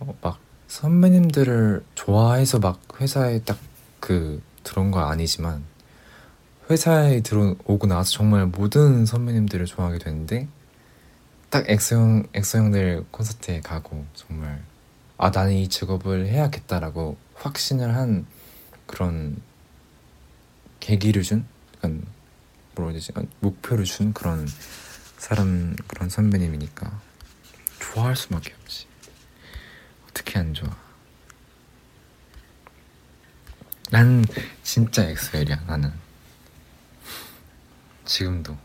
어, 0.00 0.14
막 0.20 0.38
선배님들을 0.68 1.84
좋아해서 1.94 2.58
막 2.58 2.80
회사에 3.00 3.40
딱 3.40 3.58
그 4.00 4.42
들어온 4.62 4.90
건 4.90 5.04
아니지만 5.04 5.64
회사에 6.70 7.20
들어오고 7.20 7.86
나서 7.86 8.10
정말 8.10 8.46
모든 8.46 9.06
선배님들을 9.06 9.66
좋아하게 9.66 9.98
되는데 9.98 10.48
딱 11.50 11.68
엑소형 11.68 12.26
엑소형들 12.34 13.06
콘서트에 13.10 13.60
가고 13.60 14.04
정말 14.14 14.62
아 15.16 15.30
나는 15.30 15.54
이 15.54 15.68
직업을 15.68 16.26
해야겠다라고 16.26 17.16
확신을 17.34 17.94
한 17.94 18.26
그런 18.86 19.40
계기를 20.80 21.22
준 21.22 21.46
약간 21.76 22.04
뭐라 22.74 22.90
해야 22.90 23.00
되지? 23.00 23.12
아, 23.16 23.22
목표를 23.40 23.84
준 23.84 24.12
그런 24.12 24.48
사람 25.16 25.74
그런 25.86 26.08
선배님이니까 26.08 27.00
좋아할 27.80 28.16
수밖에 28.16 28.54
없지. 28.62 28.86
어떻게 30.08 30.38
안 30.38 30.54
좋아? 30.54 30.76
난 33.90 34.24
진짜 34.62 35.02
엑소엘이야 35.08 35.64
나는. 35.66 35.92
지금도. 38.04 38.56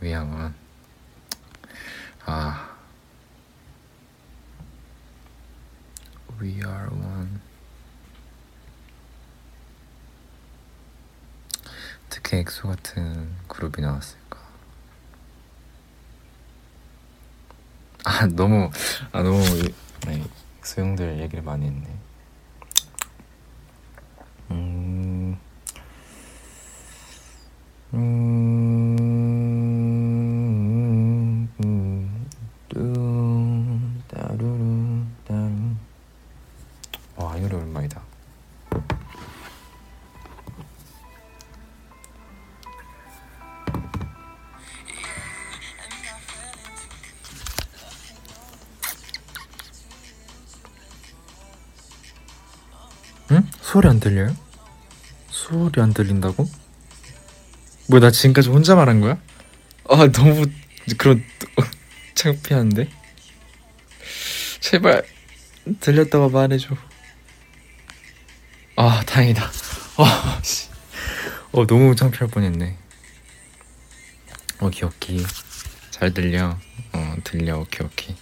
위양은 0.00 0.54
아. 2.24 2.76
We 6.40 6.54
are 6.62 6.88
one 6.90 7.40
어떻게 12.28 12.40
엑소 12.40 12.68
같은 12.68 13.26
그룹이 13.48 13.80
나왔을까? 13.80 14.38
아 18.04 18.26
너무 18.26 18.70
아 19.12 19.22
너무 19.22 19.42
네, 20.06 20.22
엑소 20.58 20.82
형들 20.82 21.20
얘기를 21.20 21.42
많이 21.42 21.66
했네 21.66 21.86
소리 53.78 53.86
안 53.86 54.00
들려요? 54.00 54.36
소리 55.30 55.80
안 55.80 55.94
들린다고? 55.94 56.50
뭐나 57.86 58.10
지금까지 58.10 58.48
혼자 58.48 58.74
말한 58.74 59.00
거야? 59.00 59.20
아 59.88 60.10
너무 60.10 60.46
그런 60.98 61.22
창피한데? 62.16 62.90
제발 64.58 65.04
들렸다고 65.78 66.28
말해줘. 66.28 66.74
아 68.74 69.00
다행이다. 69.06 69.48
와 69.98 70.40
씨. 70.42 70.66
어 71.52 71.64
너무 71.64 71.94
창피할 71.94 72.28
뻔했네. 72.32 72.76
오케이 74.60 74.88
오케이 74.88 75.24
잘 75.92 76.12
들려. 76.12 76.58
어 76.92 77.16
들려 77.22 77.58
오케이 77.60 77.86
오케이. 77.86 78.16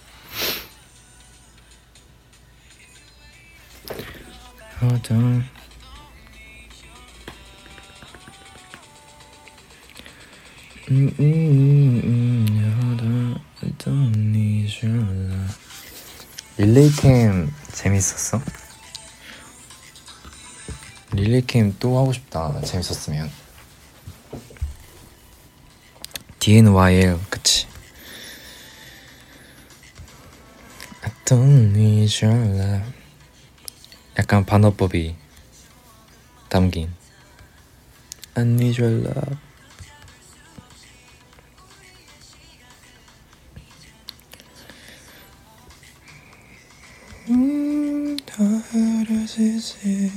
음, 10.91 11.13
음, 11.19 12.01
음, 12.03 12.45
love. 13.63 15.47
릴레이캠 16.57 17.51
재밌었어? 17.73 18.41
릴레이캠 21.11 21.77
또 21.79 21.97
하고 21.97 22.13
싶다. 22.13 22.61
재밌었으면. 22.61 23.31
DNYL 26.39 27.19
그치? 27.29 27.67
I 31.03 31.11
don't 31.25 31.73
need 31.75 32.23
your 32.23 32.37
love. 32.55 33.06
약간 34.17 34.43
반어법이 34.45 35.15
담긴. 36.49 36.91
your 38.79 39.07
love 39.07 39.37
음, 47.29 48.17
더 48.25 48.43
흐려지지 48.43 50.11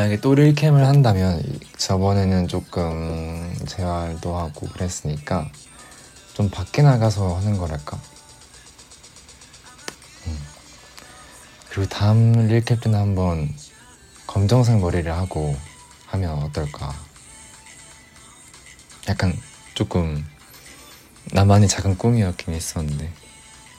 만약에 0.00 0.20
또 0.22 0.34
릴캠을 0.34 0.86
한다면 0.86 1.42
저번에는 1.76 2.48
조금 2.48 3.54
재활도 3.66 4.34
하고 4.34 4.66
그랬으니까 4.68 5.46
좀 6.32 6.48
밖에 6.48 6.80
나가서 6.80 7.36
하는 7.36 7.58
거랄까? 7.58 8.00
음. 10.26 10.38
그리고 11.68 11.86
다음 11.90 12.32
릴캠 12.48 12.80
때는 12.80 12.98
한번 12.98 13.54
검정색 14.26 14.78
머리를 14.78 15.12
하고 15.12 15.54
하면 16.06 16.44
어떨까? 16.44 16.94
약간 19.06 19.38
조금 19.74 20.26
나만의 21.32 21.68
작은 21.68 21.98
꿈이었긴 21.98 22.54
했었는데 22.54 23.12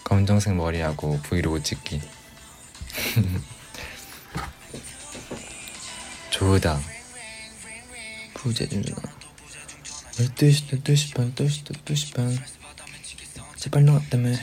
검정색 0.04 0.54
머리하고 0.54 1.20
브이로그 1.24 1.64
찍기 1.64 2.00
좋다 6.42 6.82
부재중 8.34 8.82
12시 8.82 10.82
12시 10.82 11.16
반 11.16 11.36
12시 11.36 11.86
12시 11.86 12.16
반. 12.16 12.36
제발 13.58 13.86
나왔다며 13.86 14.36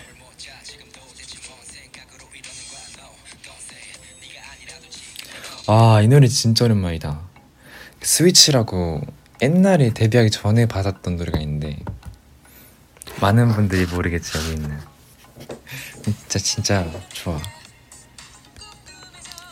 아이 5.67 6.07
노래 6.07 6.29
진짜 6.29 6.67
오랜만이다. 6.67 7.21
스위치라고 8.01 9.01
옛날에 9.43 9.93
데뷔하기 9.93 10.31
전에 10.31 10.67
받았던 10.67 11.17
노래가 11.17 11.41
있는데 11.41 11.81
많은 13.21 13.55
분들이 13.55 13.87
모르겠지 13.87 14.39
여기 14.39 14.53
있는. 14.53 14.79
진짜 16.05 16.39
진짜 16.39 16.89
좋아. 17.09 17.43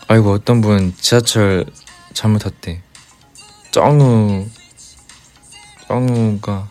아이고 0.07 0.31
어떤 0.31 0.61
분 0.61 0.95
지하철 0.97 1.67
잘못 2.17 2.39
탔대. 2.39 2.81
쩡우 3.73 4.49
쩡우가 5.87 6.67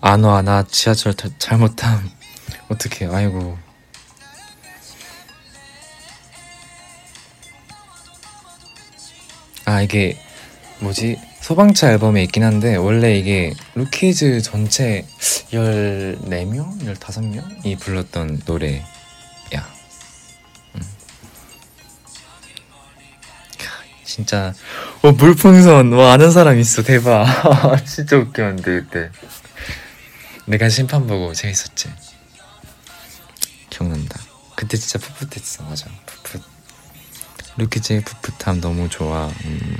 안 0.00 0.24
와 0.24 0.42
나 0.42 0.64
지하철 0.64 1.14
타, 1.14 1.28
잘못 1.38 1.76
탐 1.76 2.10
어떡해 2.68 3.06
아이고. 3.06 3.56
아 9.64 9.80
이게 9.80 10.18
뭐지? 10.80 11.16
소방차 11.40 11.92
앨범에 11.92 12.24
있긴 12.24 12.42
한데 12.42 12.74
원래 12.74 13.16
이게 13.16 13.54
Rookies 13.76 14.42
전체 14.42 15.06
14명? 15.52 16.80
15명이 16.82 17.78
불렀던 17.78 18.40
노래 18.44 18.84
진짜. 24.18 24.52
어 25.02 25.12
물풍선. 25.12 25.92
와 25.92 26.14
아는 26.14 26.32
사람 26.32 26.58
있어. 26.58 26.82
대박. 26.82 27.24
진짜 27.86 28.16
웃겼는데 28.16 28.80
그때. 28.80 29.10
내가 30.44 30.68
심판 30.68 31.06
보고 31.06 31.32
재밌었지. 31.32 31.88
기억난다. 33.70 34.18
그때 34.56 34.76
진짜 34.76 34.98
풋풋했어. 34.98 35.62
맞아. 35.62 35.86
풋풋. 36.04 36.42
루키즈의 37.58 38.02
풋풋함 38.02 38.60
너무 38.60 38.88
좋아. 38.88 39.30
음. 39.44 39.76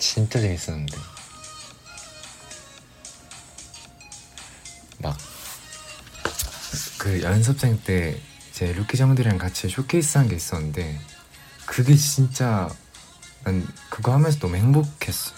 진짜 0.00 0.40
재밌었는데. 0.40 1.15
그 7.06 7.22
연습생 7.22 7.80
때 7.84 8.20
제 8.52 8.72
루키 8.72 8.96
형들이랑 8.96 9.36
같이 9.38 9.68
쇼케이스 9.68 10.16
한 10.16 10.28
게 10.28 10.34
있었는데 10.34 10.98
그게 11.66 11.94
진짜 11.94 12.68
난 13.44 13.68
그거 13.90 14.14
하면서 14.14 14.38
너무 14.38 14.56
행복했어. 14.56 15.34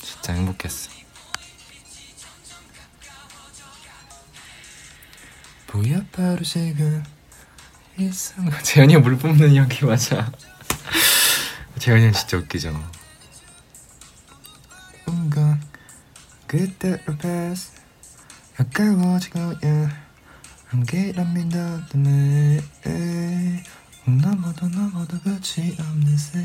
진짜 0.00 0.32
행복했어. 0.32 0.90
뭐야 5.72 6.00
바로 6.12 6.42
지금 6.44 7.02
일상 7.98 8.48
재현이 8.62 8.96
물 8.98 9.18
뿜는 9.18 9.56
여기 9.56 9.84
맞아. 9.84 10.30
재현이 11.80 12.12
진짜 12.12 12.36
웃기죠. 12.38 12.90
뭔가 15.04 15.58
그때로 16.46 17.16
패스 17.18 17.72
가까워지고 18.56 19.38
야 19.40 20.06
함께란 20.68 21.34
믿었다네 21.34 22.60
너무도 24.06 24.68
너무도 24.68 25.18
끝이 25.20 25.76
없는 25.78 26.16
새. 26.16 26.38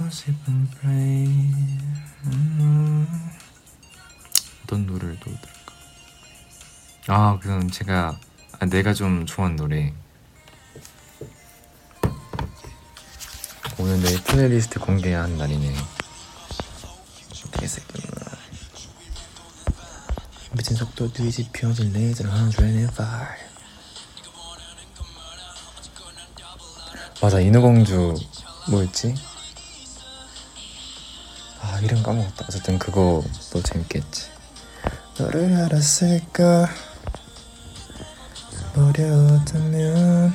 어설픈 0.00 0.68
브레인 0.70 1.54
음. 2.24 3.06
어떤 4.64 4.86
노래를 4.86 5.18
또 5.20 5.26
들을까? 5.26 5.72
아 7.08 7.38
그럼 7.40 7.70
제가 7.70 8.18
아, 8.58 8.66
내가 8.66 8.94
좀 8.94 9.26
좋아하는 9.26 9.56
노래. 9.56 9.92
오늘 13.78 14.00
내 14.02 14.22
플레이리스트 14.22 14.80
공개한 14.80 15.36
날이네 15.36 15.74
속도 20.76 21.12
뒤집혀진 21.12 21.92
레이저를 21.92 22.30
105 22.30 22.90
맞아 27.22 27.40
인어공주 27.40 28.14
뭐였지? 28.68 29.14
아 31.62 31.80
이름 31.80 32.02
까먹었다. 32.02 32.44
어쨌든 32.46 32.78
그거도 32.78 33.62
재밌겠지. 33.64 34.30
너를 35.18 35.54
알았을까? 35.54 36.68
버려왔다면 38.74 40.34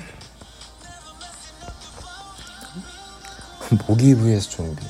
모기 3.88 4.15
vs 4.15 4.49
좀비. 4.49 4.86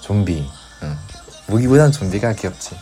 좀비. 0.00 0.48
응. 0.84 0.98
모기보단 1.48 1.90
좀비가 1.90 2.34
귀엽지 2.34 2.76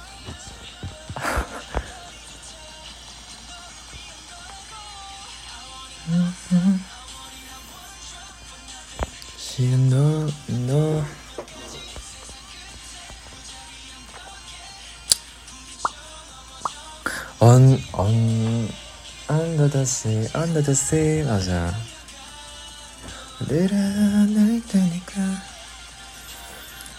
the 19.70 19.83
sea, 19.83 20.28
under 20.35 20.62
the 20.62 20.72
sea 20.72 21.24
맞아 21.24 21.74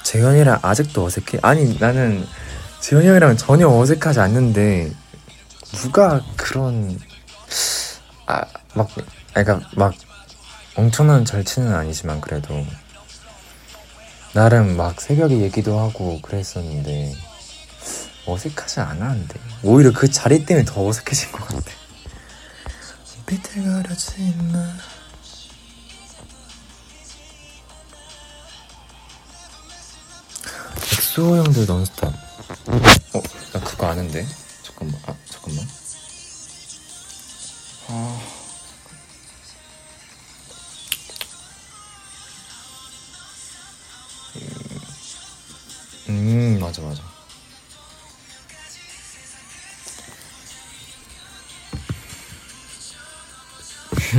재현이랑 0.04 0.60
아직도 0.62 1.06
어색해? 1.06 1.40
아니 1.42 1.78
나는 1.78 2.26
재현이 2.80 3.08
형이랑 3.08 3.38
전혀 3.38 3.68
어색하지 3.68 4.20
않는데 4.22 4.92
누가 5.76 6.22
그런 6.36 7.00
아막 8.26 8.90
그러니까 9.34 9.70
막 9.76 9.94
엄청난 10.76 11.26
절친은 11.26 11.74
아니지만 11.74 12.22
그래도 12.22 12.66
나름 14.34 14.78
막 14.78 15.02
새벽에 15.02 15.40
얘기도 15.40 15.80
하고 15.80 16.22
그랬었는데 16.22 17.14
어색하지 18.26 18.80
않았는데? 18.80 19.40
오히려 19.64 19.92
그 19.92 20.10
자리 20.10 20.46
때문에 20.46 20.66
더 20.66 20.88
어색해진 20.88 21.32
것 21.32 21.48
같아 21.48 21.72
비틀거려지 23.30 24.34
마 24.52 24.74
엑소 30.94 31.38
형들 31.38 31.68
넌스톱 31.68 32.12
어? 32.12 33.22
나 33.54 33.60
그거 33.60 33.86
아는데? 33.86 34.26
잠깐만 34.64 35.00
아 35.06 35.16
잠깐만 35.30 35.68
아 37.90 38.40
음 46.10 46.58
맞아 46.60 46.82
맞아 46.82 47.09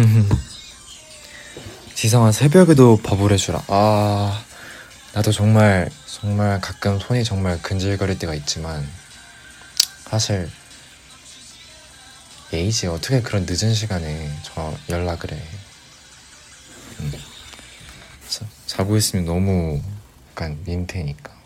지성아 1.94 2.32
새벽에도 2.32 3.00
밥을 3.02 3.32
해주라. 3.32 3.62
아 3.68 4.42
나도 5.12 5.32
정말 5.32 5.90
정말 6.06 6.60
가끔 6.60 6.98
손이 6.98 7.24
정말 7.24 7.60
근질거릴 7.62 8.18
때가 8.18 8.34
있지만 8.34 8.88
사실 10.08 10.50
예이지. 12.52 12.88
어떻게 12.88 13.22
그런 13.22 13.46
늦은 13.48 13.74
시간에 13.74 14.30
저 14.42 14.74
연락을 14.88 15.32
해? 15.32 15.40
음. 17.00 17.12
자, 18.28 18.44
자고 18.66 18.96
있으면 18.96 19.24
너무 19.24 19.80
약간 20.30 20.58
민폐니까 20.64 21.39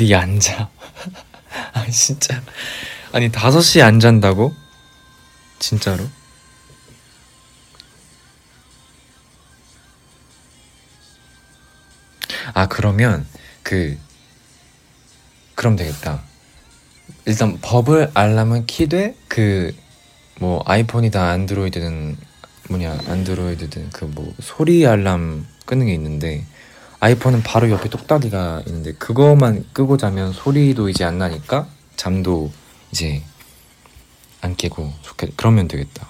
우리 0.00 0.14
안 0.14 0.40
자. 0.40 0.70
아 1.74 1.86
진짜. 1.90 2.40
아니 3.12 3.30
5시에 3.30 3.82
안 3.82 4.00
잔다고? 4.00 4.54
진짜로? 5.58 6.08
아 12.54 12.66
그러면 12.66 13.26
그 13.62 13.98
그럼 15.54 15.76
되겠다. 15.76 16.22
일단 17.26 17.58
버블 17.60 18.10
알람은 18.14 18.64
키되 18.66 19.14
그 19.28 19.74
뭐 20.40 20.62
아이폰이다 20.64 21.22
안드로이드는 21.28 22.16
뭐냐 22.70 22.98
안드로이드든 23.08 23.90
그 23.90 24.06
뭐 24.06 24.32
소리 24.40 24.86
알람 24.86 25.46
끄는 25.66 25.84
게 25.84 25.92
있는데 25.92 26.46
아이폰은 27.00 27.42
바로 27.42 27.70
옆에 27.70 27.88
똑딱이가 27.88 28.62
있는데 28.66 28.92
그거만 28.92 29.64
끄고 29.72 29.96
자면 29.96 30.32
소리도 30.32 30.90
이제 30.90 31.04
안 31.04 31.18
나니까 31.18 31.66
잠도 31.96 32.52
이제 32.92 33.22
안 34.42 34.54
깨고 34.54 34.92
좋겠 35.02 35.36
그러면 35.36 35.66
되겠다. 35.66 36.08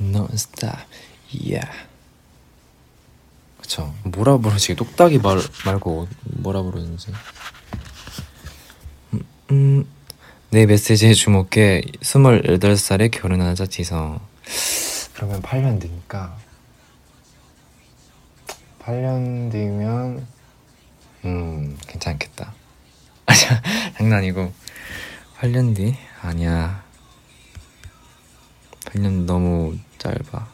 Non-stop, 0.00 0.76
yeah. 1.32 1.70
그쵸. 3.60 3.94
뭐라 4.04 4.36
부르지? 4.36 4.76
똑딱이 4.76 5.18
말, 5.18 5.38
말고 5.64 6.08
뭐라 6.22 6.62
부르는지. 6.62 7.12
음, 9.14 9.24
음, 9.50 9.86
내 10.54 10.66
메시지에 10.66 11.14
주목해 11.14 11.82
28살에 12.00 13.10
결혼하자 13.10 13.66
지성. 13.66 14.20
그러면 15.12 15.42
8년 15.42 15.80
뒤니까 15.80 16.38
8년 18.78 19.50
뒤면 19.50 20.24
음 21.24 21.76
괜찮겠다. 21.88 22.54
아니야 23.26 23.62
장난이고 23.98 24.52
8년 25.40 25.74
뒤 25.74 25.96
아니야 26.22 26.84
8년 28.84 29.24
너무 29.24 29.76
짧아. 29.98 30.53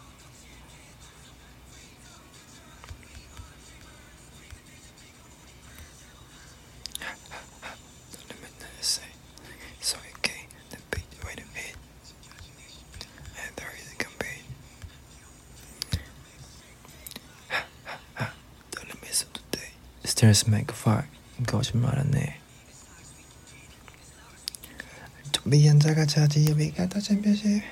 Just 20.21 20.51
make 20.51 20.67
a 20.69 20.77
fire 20.79 21.09
거짓말하네. 21.47 22.39
미안 25.45 25.81
자가 25.81 26.05
자지. 26.05 26.45
여기가 26.47 26.91
다 26.91 27.01
챔피언십. 27.01 27.63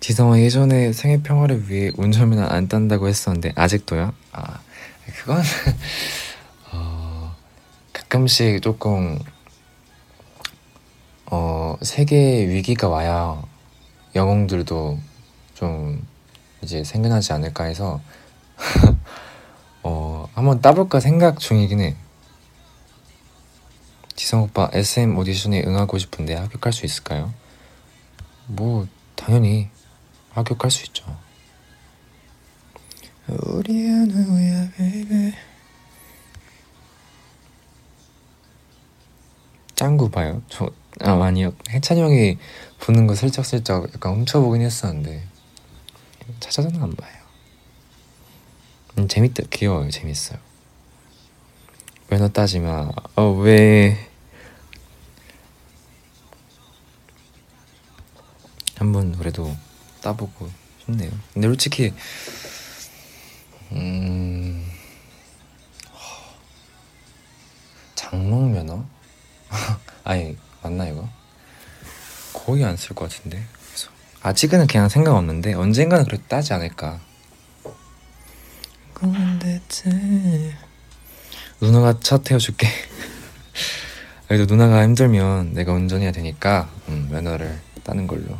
지성아 0.00 0.40
예전에 0.40 0.92
생애 0.92 1.22
평화를 1.22 1.70
위해 1.70 1.92
운전면허 1.96 2.46
안 2.46 2.66
딴다고 2.66 3.06
했었는데 3.06 3.52
아직도요? 3.54 4.12
아 4.32 4.60
그건 5.18 5.40
어, 6.72 7.36
가끔씩 7.92 8.60
조금 8.60 9.20
어 11.26 11.76
세계 11.82 12.48
위기가 12.48 12.88
와야 12.88 13.40
영웅들도 14.16 14.98
좀 15.54 16.04
이제 16.62 16.84
생겨나지 16.84 17.32
않을까 17.32 17.64
해서 17.64 18.00
어 19.82 20.28
한번 20.34 20.60
따볼까 20.60 21.00
생각 21.00 21.40
중이긴 21.40 21.80
해. 21.80 21.96
지성 24.14 24.42
오빠 24.42 24.68
SM 24.72 25.16
오디션에 25.16 25.62
응하고 25.66 25.96
싶은데 25.98 26.34
합격할 26.34 26.72
수 26.72 26.84
있을까요? 26.84 27.32
뭐 28.46 28.86
당연히 29.16 29.70
합격할 30.30 30.70
수 30.70 30.84
있죠. 30.86 31.04
우리 33.28 33.72
누구야, 33.72 34.70
baby. 34.76 35.32
짱구 39.76 40.10
봐요? 40.10 40.42
저, 40.48 40.68
아, 41.00 41.12
아니요. 41.12 41.52
해찬이 41.70 42.00
형이 42.00 42.38
보는 42.80 43.06
거 43.06 43.14
슬쩍슬쩍 43.14 43.94
약간 43.94 44.14
훔쳐보긴 44.16 44.62
했었는데, 44.62 45.22
찾아서는 46.40 46.82
안 46.82 46.92
봐요. 46.94 47.12
음, 48.98 49.08
재밌다. 49.08 49.44
귀여워요. 49.50 49.90
재밌어요. 49.90 50.38
면허 52.08 52.28
따지 52.28 52.58
마. 52.60 52.88
어, 53.16 53.30
왜. 53.32 54.08
한번 58.76 59.16
그래도 59.18 59.54
따보고 60.00 60.50
싶네요. 60.84 61.10
근데 61.34 61.48
솔직히 61.48 61.92
음 63.72 64.66
장롱 67.94 68.52
면허? 68.52 68.84
아니 70.04 70.36
맞나 70.62 70.88
이거? 70.88 71.08
거의 72.32 72.64
안 72.64 72.74
쓸 72.76 72.94
것 72.94 73.08
같은데. 73.10 73.44
아직은 74.22 74.66
그냥 74.66 74.88
생각 74.88 75.16
없는데 75.16 75.54
언젠가는 75.54 76.04
그래도 76.04 76.22
따지 76.28 76.52
않을까. 76.52 77.00
누나가 81.60 81.98
차 82.00 82.18
태워줄게. 82.18 82.68
그래도 84.28 84.44
누나가 84.44 84.84
힘들면 84.84 85.54
내가 85.54 85.72
운전해야 85.72 86.12
되니까 86.12 86.70
음, 86.88 87.08
면허를 87.10 87.60
따는 87.82 88.06
걸로. 88.06 88.36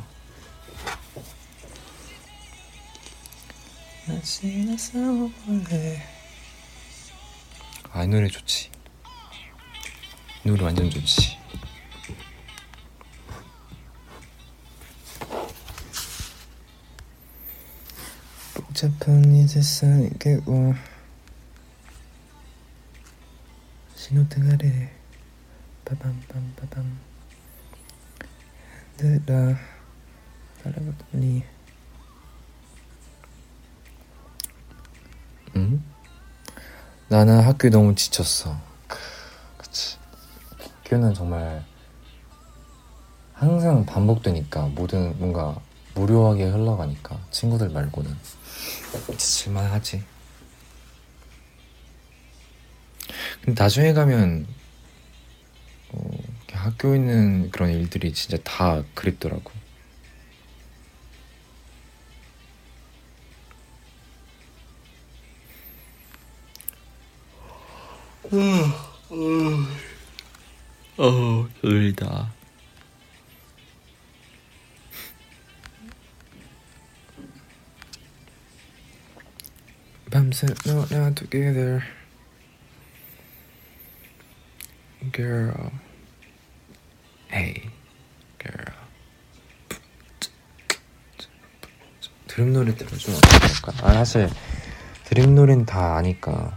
아, 7.92 8.04
이 8.04 8.06
노래 8.06 8.28
좋지. 8.28 8.70
이 10.44 10.48
노래 10.48 10.64
완전 10.64 10.90
좋지. 10.90 11.39
복잡한 18.80 19.22
이 19.34 19.46
세상에 19.46 20.08
깨고 20.18 20.72
신호등 23.94 24.50
아래 24.50 24.90
빠밤빰빠밤 25.84 26.96
흔들어 28.96 29.54
따라가더니 30.64 31.44
응? 35.56 35.82
나는 37.08 37.40
학교에 37.40 37.68
너무 37.68 37.94
지쳤어. 37.94 38.58
크, 38.88 38.98
그치. 39.58 39.98
학교는 40.84 41.12
정말 41.12 41.66
항상 43.34 43.84
반복되니까 43.84 44.68
모든 44.68 45.18
뭔가 45.18 45.60
무료하게 45.94 46.44
흘러가니까 46.48 47.18
친구들 47.30 47.68
말고는 47.68 48.16
지칠만 49.16 49.70
하지. 49.70 50.02
근데 53.42 53.62
나중에 53.62 53.92
가면 53.92 54.46
어, 55.90 56.10
학교에 56.52 56.96
있는 56.96 57.50
그런 57.50 57.70
일들이 57.70 58.12
진짜 58.12 58.36
다 58.44 58.82
그립더라고. 58.94 59.50
어, 70.98 71.48
졸리다. 71.62 72.39
밤새 80.10 80.48
너랑 80.66 81.14
together 81.14 81.80
girl. 85.12 85.70
Hey 87.32 87.70
girl. 88.38 88.74
드림 92.26 92.52
노래 92.52 92.74
들어주면 92.74 93.18
어떨까? 93.18 93.86
아 93.86 93.92
사실 93.94 94.28
드림 95.04 95.36
노래는 95.36 95.64
다 95.64 95.96
아니까 95.96 96.56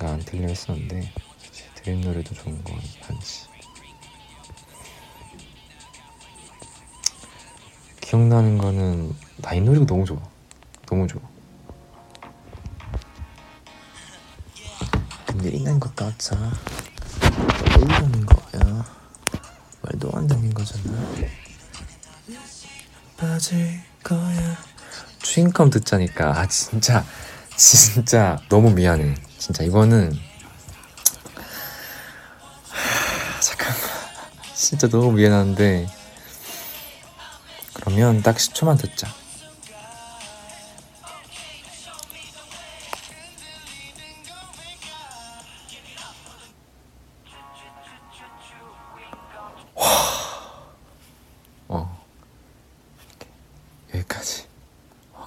안 0.00 0.20
들려 0.20 0.48
했었는데 0.48 1.10
드림 1.76 2.02
노래도 2.02 2.34
좋은 2.34 2.62
거 2.62 2.74
한지 3.00 3.46
기억나는 8.02 8.58
거는 8.58 9.14
나이 9.38 9.60
노래가 9.60 9.86
너무 9.86 10.04
좋아. 10.04 10.20
너무 10.86 11.06
좋아 11.06 11.22
이난 15.54 15.78
것 15.80 15.94
같아. 15.94 16.36
왜 17.78 17.82
이러는 17.84 18.26
거야. 18.26 18.84
말도 19.82 20.10
안 20.14 20.26
되는 20.26 20.52
거잖아. 20.52 20.92
빠질 23.16 23.80
거야. 24.02 24.56
추인컴 25.22 25.70
듣자니까 25.70 26.38
아 26.38 26.46
진짜 26.46 27.04
진짜 27.56 28.38
너무 28.48 28.70
미안해. 28.70 29.14
진짜 29.38 29.64
이거는 29.64 30.12
하, 32.68 33.40
잠깐만. 33.40 33.80
진짜 34.54 34.88
너무 34.88 35.12
미안한데. 35.12 35.86
그러면 37.74 38.22
딱 38.22 38.36
10초만 38.36 38.78
듣자 38.78 39.06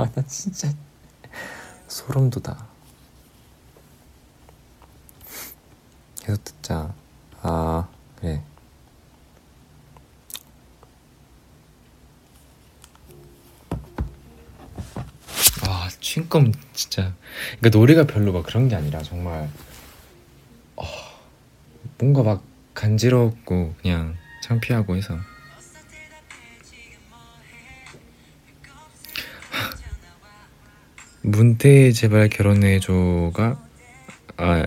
와나 0.09 0.27
진짜 0.27 0.71
소름 1.87 2.29
돋아. 2.29 2.67
계속 6.19 6.43
듣자. 6.43 6.93
아 7.41 7.87
그래. 8.19 8.43
아 15.67 15.89
칭검 16.01 16.51
진짜. 16.73 17.13
그러니까 17.59 17.77
노래가 17.77 18.05
별로 18.05 18.33
막 18.33 18.45
그런 18.45 18.67
게 18.67 18.75
아니라 18.75 19.01
정말 19.03 19.49
어, 20.75 20.83
뭔가 21.97 22.23
막 22.23 22.43
간지럽고 22.73 23.75
그냥 23.81 24.15
창피하고 24.43 24.95
해서 24.95 25.17
문태 31.31 31.91
제발 31.91 32.27
결혼해줘가 32.27 33.61
아 34.37 34.65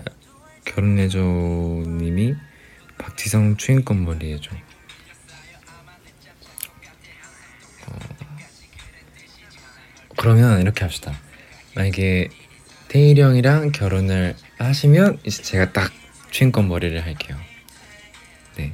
결혼해줘님이 0.63 2.35
박지성 2.97 3.57
추인권 3.57 4.05
머리 4.05 4.31
해줘 4.31 4.49
어, 7.87 7.99
그러면 10.17 10.61
이렇게 10.61 10.85
합시다. 10.85 11.13
만약에 11.75 12.29
태일이 12.87 13.21
형이랑 13.21 13.73
결혼을 13.73 14.35
하시면 14.57 15.19
이제 15.25 15.43
제가 15.43 15.73
딱 15.73 15.91
추인권 16.31 16.69
머리를 16.69 17.03
할게요. 17.03 17.37
네. 18.55 18.73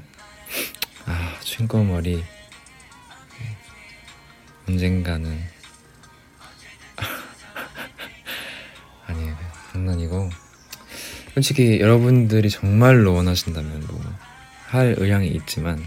아 1.06 1.40
추인권 1.42 1.88
머리 1.88 2.18
네. 2.18 2.24
언젠가는 4.68 5.59
솔직히 11.40 11.80
여러분들이 11.80 12.50
정말로 12.50 13.14
원하신다면 13.14 13.88
뭐 13.88 14.30
할 14.70 14.94
의향이 15.00 15.28
있지만 15.30 15.84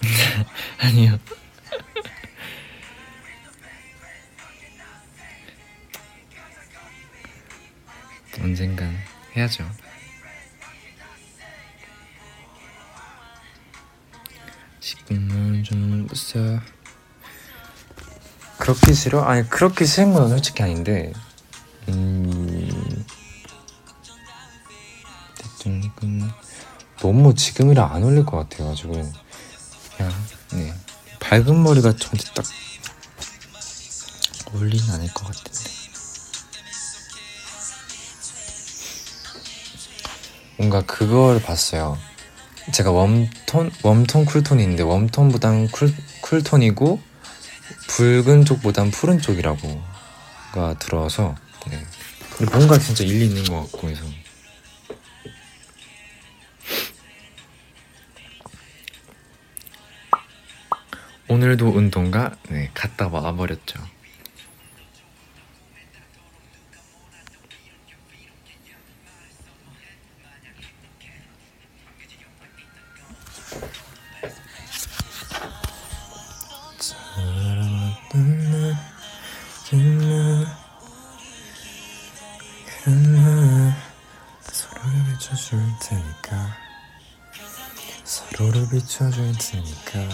아니요. 0.78 1.18
언젠간 8.40 8.96
해야죠. 9.36 9.68
지금은 14.78 15.64
좀 15.64 16.06
무서워. 16.06 16.60
그렇게 18.68 18.92
싫어? 18.92 19.22
아니 19.22 19.48
그렇게 19.48 19.86
싫은 19.86 20.12
건 20.12 20.28
솔직히 20.28 20.62
아닌데. 20.62 21.14
음... 21.88 23.06
너무 27.00 27.34
지금이랑 27.34 27.94
안 27.94 28.02
어울릴 28.02 28.26
것 28.26 28.36
같아가지고. 28.36 28.92
그냥 29.96 30.12
네. 30.52 30.74
밝은 31.18 31.62
머리가 31.62 31.96
저한테 31.96 32.24
딱 32.34 32.44
어울리진 34.52 34.84
않을 34.90 35.14
것 35.14 35.28
같은데. 35.28 35.70
뭔가 40.58 40.82
그걸 40.82 41.40
봤어요. 41.40 41.96
제가 42.74 42.90
웜톤 42.90 43.70
웜톤 43.82 44.26
쿨톤인데 44.26 44.82
웜톤보단 44.82 45.68
쿨, 45.68 45.94
쿨톤이고 46.20 47.07
붉은 47.88 48.44
쪽보단 48.44 48.90
푸른 48.90 49.20
쪽이라고가 49.20 50.78
들어서 50.78 51.34
네. 51.68 51.84
근데 52.36 52.52
뭔가 52.52 52.78
진짜 52.78 53.04
일리 53.04 53.26
있는 53.26 53.44
것 53.44 53.62
같고 53.62 53.88
해서 53.88 54.04
오늘도 61.28 61.68
운동가 61.68 62.34
네 62.48 62.70
갔다 62.72 63.08
와버렸죠. 63.08 63.97
비춰줄 88.88 89.34
테니까 89.38 90.08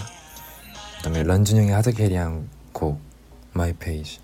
그다음에 0.97 1.23
런쥔 1.23 1.59
형의 1.59 1.71
hard 1.71 1.93
carry한 1.93 2.51
곡 2.73 3.01
My 3.53 3.73
Page 3.73 4.19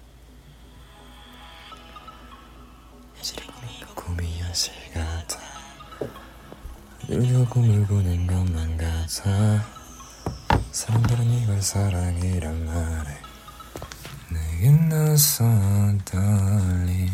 꿈이 3.94 4.40
현실 4.40 4.72
같아. 4.92 5.38
늘 7.06 7.48
꿈을 7.48 7.86
꾸는 7.86 8.26
것만 8.26 8.76
같아. 8.76 9.64
사람들은 10.72 11.30
이걸 11.30 11.62
사랑이란 11.62 12.66
말해. 12.66 13.16
내겐 14.32 14.88
낯선 14.88 16.00
떨림. 16.04 17.08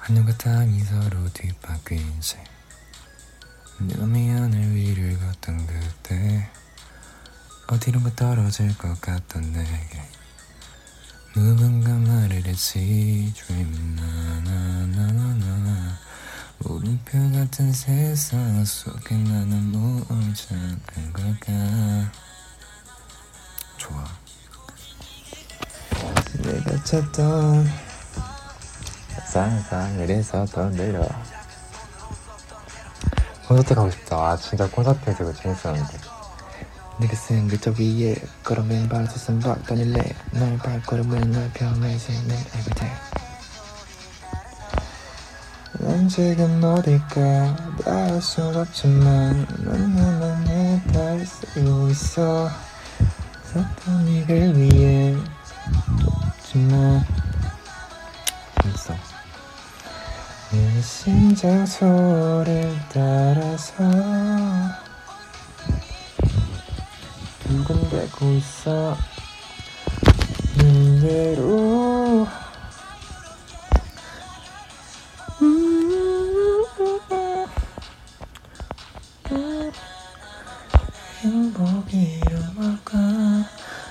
하늘과 0.00 0.36
땅이 0.36 0.80
서로 0.80 1.30
새 2.20 2.44
내가 3.80 4.06
미안을 4.06 4.74
위를 4.74 5.18
걷던 5.18 5.66
그때. 5.66 6.48
어디론가 7.66 8.14
떨어질 8.14 8.76
것 8.78 9.00
같던 9.00 9.52
내게. 9.52 10.02
누군가 11.34 11.90
말을 11.92 12.46
했지. 12.46 13.32
Dreaming 13.34 14.00
나나나나나 14.00 15.98
물음표 16.58 17.32
같은 17.32 17.72
세상 17.72 18.64
속에 18.64 19.16
나는 19.16 19.72
뭘 19.72 20.04
찾은 20.34 21.12
걸까? 21.12 22.12
좋아. 23.76 24.04
내가 26.42 26.84
찾던 26.84 27.68
상상을 29.32 30.08
해서 30.08 30.46
더 30.46 30.70
내려 30.70 31.08
콘서트 33.46 33.74
가고 33.74 33.90
싶다. 33.90 34.16
아 34.16 34.36
진짜 34.36 34.68
콘서트에서 34.70 35.24
이거 35.24 35.32
재밌었는데. 35.34 35.98
내가 36.98 37.16
쓴 37.16 37.48
글자 37.48 37.72
위에 37.76 38.14
걸어맨 38.44 38.88
발소선 38.88 39.40
박 39.40 39.60
다닐래 39.66 40.14
너의 40.30 40.56
발걸음은 40.58 41.32
널 41.32 41.50
평해지는 41.52 42.36
everyday 42.54 42.96
난 45.80 46.08
지금 46.08 46.62
어딜까 46.62 47.56
닿을 47.84 48.22
순 48.22 48.56
없지만 48.56 49.44
난 49.64 49.96
나만의 49.96 50.82
달 50.92 51.26
쓰고 51.26 51.88
있어. 51.88 52.48
섰던 53.52 54.06
이를 54.06 54.56
위해 54.56 55.16
없지만. 56.06 57.04
재밌어 58.62 59.13
내 60.54 60.82
심장 60.82 61.66
소리를 61.66 62.78
따라서 62.92 63.74
두근대고 67.40 68.32
있어. 68.34 68.96
눈대로. 70.56 72.28
행복이 81.20 82.20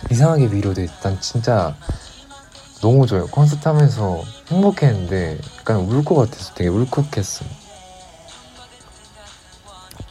이상하게 0.09 0.45
위로돼. 0.49 0.87
난 1.01 1.19
진짜 1.19 1.75
너무 2.83 3.07
좋아요. 3.07 3.27
콘서트 3.27 3.65
하면서 3.65 4.21
행복했는데 4.49 5.39
약간 5.59 5.77
울 5.77 6.03
것 6.03 6.15
같아서 6.15 6.53
되게 6.53 6.67
울컥했어 6.69 7.45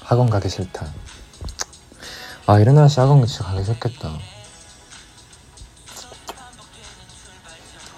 학원 0.00 0.30
가기 0.30 0.48
싫다. 0.48 0.90
아 2.46 2.58
이런 2.58 2.74
날씨 2.76 2.98
학원 2.98 3.26
진짜 3.26 3.44
가기 3.44 3.62
싫겠다. 3.64 4.10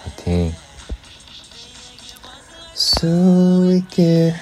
화이팅. 0.03 0.53
수 2.73 3.71
있게. 3.77 4.35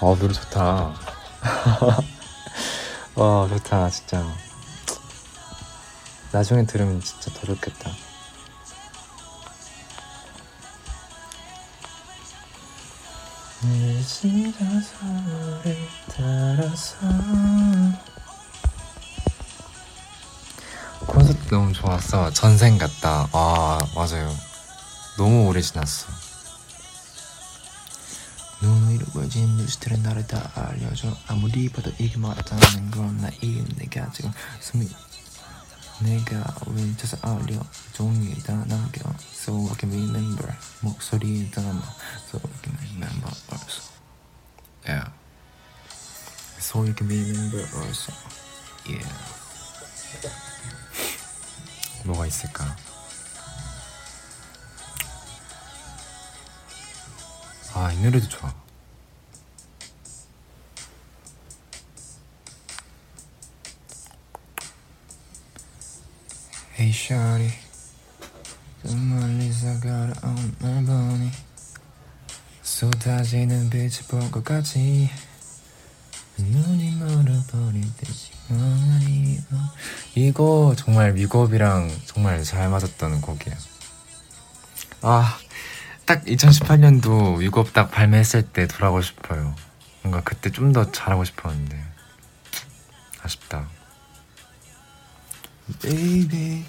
아 0.00 0.16
노래 0.18 0.32
좋다. 0.34 0.92
와 3.14 3.46
좋다 3.48 3.90
진짜. 3.90 4.26
나중에 6.32 6.64
들으면 6.66 7.00
진짜 7.00 7.30
더 7.32 7.46
좋겠다 7.46 7.90
내 14.22 14.28
심장 14.28 14.82
소리를 14.82 15.88
따라서 16.14 16.96
콘서트 21.06 21.48
너무 21.48 21.72
좋았어. 21.72 22.30
전생 22.30 22.76
같다. 22.76 23.28
아 23.32 23.78
맞아요. 23.94 24.36
너무 25.16 25.46
오래 25.46 25.62
지났어. 25.62 26.08
눈 28.60 28.90
위로 28.90 29.06
보여진 29.06 29.56
뉴스들은 29.56 30.02
나를 30.02 30.26
다 30.26 30.52
알려줘. 30.54 31.16
아무리 31.26 31.70
봐도 31.70 31.90
이게 31.98 32.18
맞다는 32.18 32.90
건나 32.90 33.30
이은 33.40 33.66
내가 33.76 34.10
지금 34.12 34.30
숨이. 34.60 34.86
내가 36.00 36.54
왼쪽에서 36.66 37.16
알려. 37.22 37.58
종이에 37.94 38.34
다. 38.46 38.52
남겨. 38.66 39.00
So 39.32 39.66
I 39.70 39.76
can 39.80 39.90
remember 39.90 40.54
목소리에 40.80 41.50
담아 41.50 41.82
So 42.28 42.38
I 42.44 42.52
can 42.62 42.76
remember 42.76 43.32
also 43.50 43.89
Yeah 44.86 45.08
So 46.58 46.84
you 46.84 46.94
can 46.94 47.08
remember 47.08 47.64
also 47.76 48.12
yeah. 48.86 49.04
뭐가 52.04 52.26
있을까? 52.26 52.76
아, 57.74 57.92
이 57.92 57.98
노래도 58.02 58.28
좋아. 58.28 58.52
Hey 66.76 66.90
shawty 66.90 67.52
저 68.82 68.96
멀리서 68.96 69.78
걸어온 69.80 70.56
널 70.60 70.84
보니 70.84 71.30
쏟아지는 72.80 73.68
빛을 73.68 73.90
볼 74.08 74.30
것 74.30 74.42
같지 74.42 75.10
눈이 76.38 76.96
멀어버릴 76.96 77.82
때 77.98 78.10
시간이 78.10 79.38
이거 80.14 80.74
정말 80.78 81.12
미국이랑 81.12 81.94
정말 82.06 82.42
잘 82.42 82.70
맞았던 82.70 83.20
곡이에요 83.20 83.56
아 85.02 85.36
딱 86.06 86.24
2018년도 86.24 87.38
위곡 87.38 87.72
딱 87.74 87.90
발매했을 87.92 88.42
때 88.42 88.66
돌아가고 88.66 89.00
싶어요. 89.00 89.54
뭔가 90.02 90.20
그때 90.22 90.50
좀 90.50 90.72
더 90.72 90.90
잘하고 90.90 91.22
싶었는데 91.24 91.80
아쉽다. 93.22 93.68
Baby, 95.80 96.64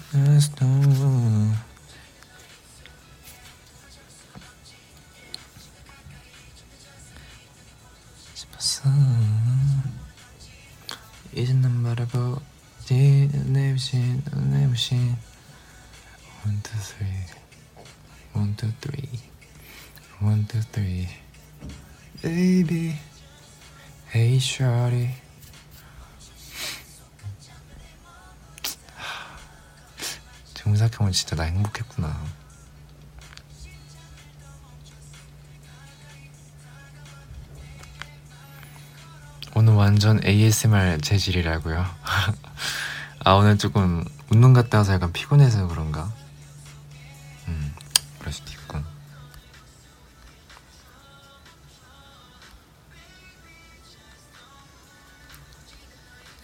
이제 11.34 11.52
난 11.54 11.82
바라보지 11.82 13.28
내 13.46 13.72
부신 13.72 14.22
내 14.50 14.68
부신 14.68 15.16
One 16.44 16.62
two 16.62 16.80
three 16.80 17.26
One 18.34 18.56
two 18.56 18.72
three 18.80 19.32
One, 20.22 20.46
two, 20.46 20.62
three. 20.70 21.08
Baby. 22.22 22.94
Hey, 24.08 24.36
shawty. 24.36 25.10
지금 30.54 30.76
생각해보면 30.76 31.12
진짜 31.12 31.34
나 31.34 31.42
행복했구나. 31.42 32.41
오늘 39.54 39.74
완전 39.74 40.20
ASMR 40.24 40.98
재질이라고요. 41.02 41.84
아 43.24 43.32
오늘 43.32 43.58
조금 43.58 44.04
운동 44.30 44.52
갔다 44.52 44.78
와서 44.78 44.94
약간 44.94 45.12
피곤해서 45.12 45.68
그런가? 45.68 46.10
음 47.48 47.74
그럴 48.18 48.32
수도 48.32 48.50
있군. 48.50 48.84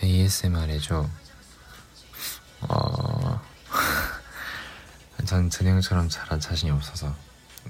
ASMR 0.02 0.70
해줘. 0.70 1.09
어, 2.61 3.40
전 5.24 5.48
준영처럼 5.50 6.09
잘한 6.09 6.40
자신이 6.40 6.70
없어서 6.70 7.14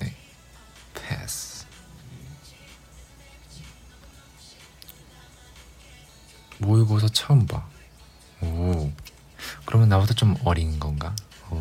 네 0.01 0.14
패스. 0.95 1.48
모의고사 6.59 7.09
처음 7.13 7.47
봐. 7.47 7.67
오, 8.41 8.93
그러면 9.65 9.89
나보다 9.89 10.15
좀 10.15 10.37
어린 10.45 10.79
건가? 10.79 11.15
오. 11.51 11.57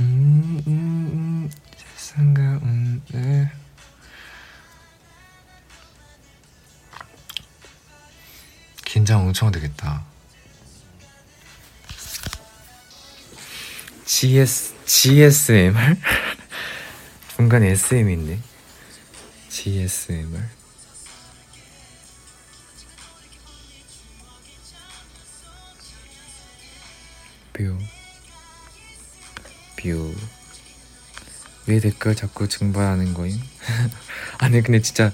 음, 0.00 0.62
음, 0.66 0.66
음, 0.66 1.50
세상 1.96 2.34
가운데. 2.34 3.50
긴장 8.84 9.22
엄청 9.26 9.50
되겠다. 9.50 10.04
JS, 14.04 14.74
JSMR? 14.86 15.96
중간에 17.36 17.70
SM이 17.70 18.12
있네. 18.12 18.38
JSMR. 19.48 20.44
뷰. 27.54 27.78
뷰. 29.76 30.14
왜 31.66 31.78
댓글 31.78 32.16
자꾸 32.16 32.48
증발하는 32.48 33.14
거임? 33.14 33.40
아니, 34.38 34.60
근데 34.60 34.82
진짜 34.82 35.12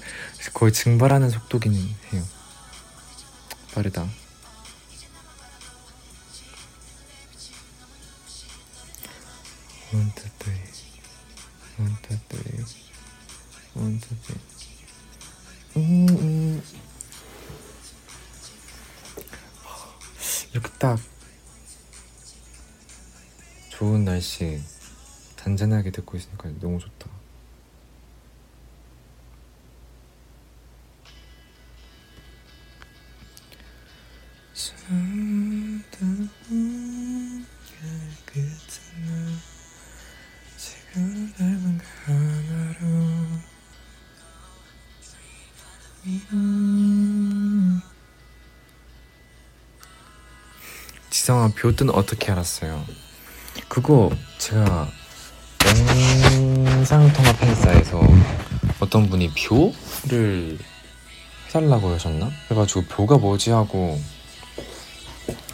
거의 0.51 0.73
증발하는 0.73 1.29
속도기는 1.29 1.77
해요. 2.11 2.27
빠르다. 3.75 4.01
원, 9.93 10.11
투, 10.15 10.23
쓰리. 10.41 10.55
원, 11.77 11.97
투, 12.01 12.17
쓰리. 12.31 12.65
원, 13.75 13.99
투, 13.99 14.15
쓰리. 14.23 14.39
음, 15.77 16.09
음. 16.09 16.63
이렇게 20.53 20.69
딱 20.79 21.10
좋은 23.81 24.05
날씨 24.05 24.61
잔잔하게 25.37 25.89
듣고 25.89 26.15
있으니까 26.15 26.51
너무 26.59 26.77
좋다. 26.77 27.09
지성아 51.09 51.53
뷰는 51.55 51.89
어떻게 51.95 52.31
알았어요? 52.31 52.85
그거 53.71 54.11
제가 54.37 54.85
영상통화 56.65 57.37
팬사에서 57.37 58.01
어떤 58.81 59.09
분이 59.09 59.31
뷰를 59.33 60.59
해달라고 61.47 61.93
하셨나? 61.93 62.29
그래가지고 62.49 62.83
뷰가 62.87 63.17
뭐지 63.19 63.51
하고 63.51 63.97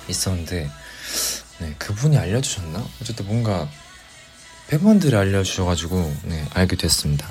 있었는데 0.07 0.67
네 1.59 1.75
그분이 1.77 2.17
알려주셨나? 2.17 2.83
어쨌든 2.99 3.27
뭔가 3.27 3.69
팬분들이 4.67 5.15
알려주셔가지고 5.15 6.15
네 6.23 6.43
알게 6.55 6.75
됐습니다. 6.75 7.27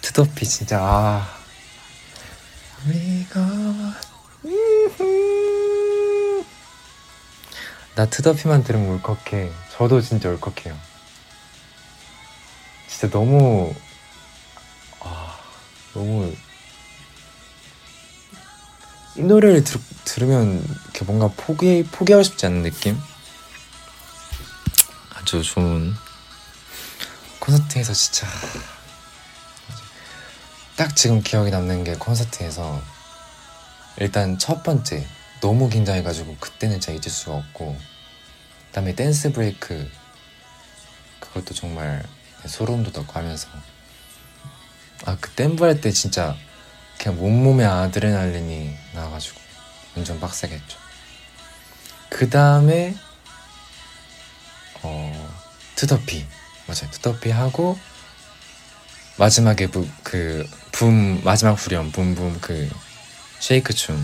트더피 0.00 0.46
진짜 0.46 0.78
아 0.80 1.38
나 7.98 8.06
트더피만 8.06 8.62
들으면 8.62 8.90
울컥해. 8.90 9.50
저도 9.72 10.00
진짜 10.00 10.28
울컥해요. 10.28 10.78
진짜 12.86 13.10
너무 13.10 13.74
아 15.00 15.36
너무 15.92 16.32
이 19.16 19.22
노래를 19.22 19.64
들, 19.64 19.80
들으면 20.04 20.64
이렇게 20.84 21.04
뭔가 21.06 21.26
포기 21.36 21.82
포기하고 21.90 22.22
싶지 22.22 22.46
않은 22.46 22.62
느낌? 22.62 22.96
아주 25.16 25.42
좋은 25.42 25.92
콘서트에서 27.40 27.92
진짜 27.94 28.28
딱 30.76 30.94
지금 30.94 31.20
기억에 31.20 31.50
남는 31.50 31.82
게 31.82 31.94
콘서트에서 31.94 32.80
일단 33.96 34.38
첫 34.38 34.62
번째 34.62 35.04
너무 35.40 35.68
긴장해가지고 35.68 36.36
그때는 36.40 36.80
진짜 36.80 36.92
잊을 36.92 37.10
수가 37.10 37.36
없고 37.36 37.78
그다음에 38.68 38.94
dance 38.94 39.32
break 39.32 39.90
그것도 41.20 41.54
정말 41.54 42.04
소름 42.46 42.82
돋았고 42.84 43.12
하면서. 43.12 43.48
아 45.04 45.16
그 45.20 45.30
댄브 45.30 45.62
할 45.64 45.80
때 45.80 45.90
진짜 45.92 46.36
그냥 46.98 47.22
온몸에 47.22 47.64
아드레날린이 47.64 48.76
나와가지고 48.94 49.40
완전 49.94 50.18
빡세게 50.20 50.54
했죠. 50.56 50.78
그 52.08 52.28
다음에 52.28 52.96
어 54.82 55.36
투더피. 55.76 56.26
맞아요. 56.66 56.90
투더피 56.90 57.30
하고 57.30 57.78
마지막에 59.18 59.68
부, 59.68 59.88
그 60.02 60.44
붐, 60.72 61.22
마지막 61.24 61.52
후렴 61.52 61.90
붐붐 61.92 62.40
그 62.40 62.68
쉐이크 63.40 63.72
춤 63.74 63.96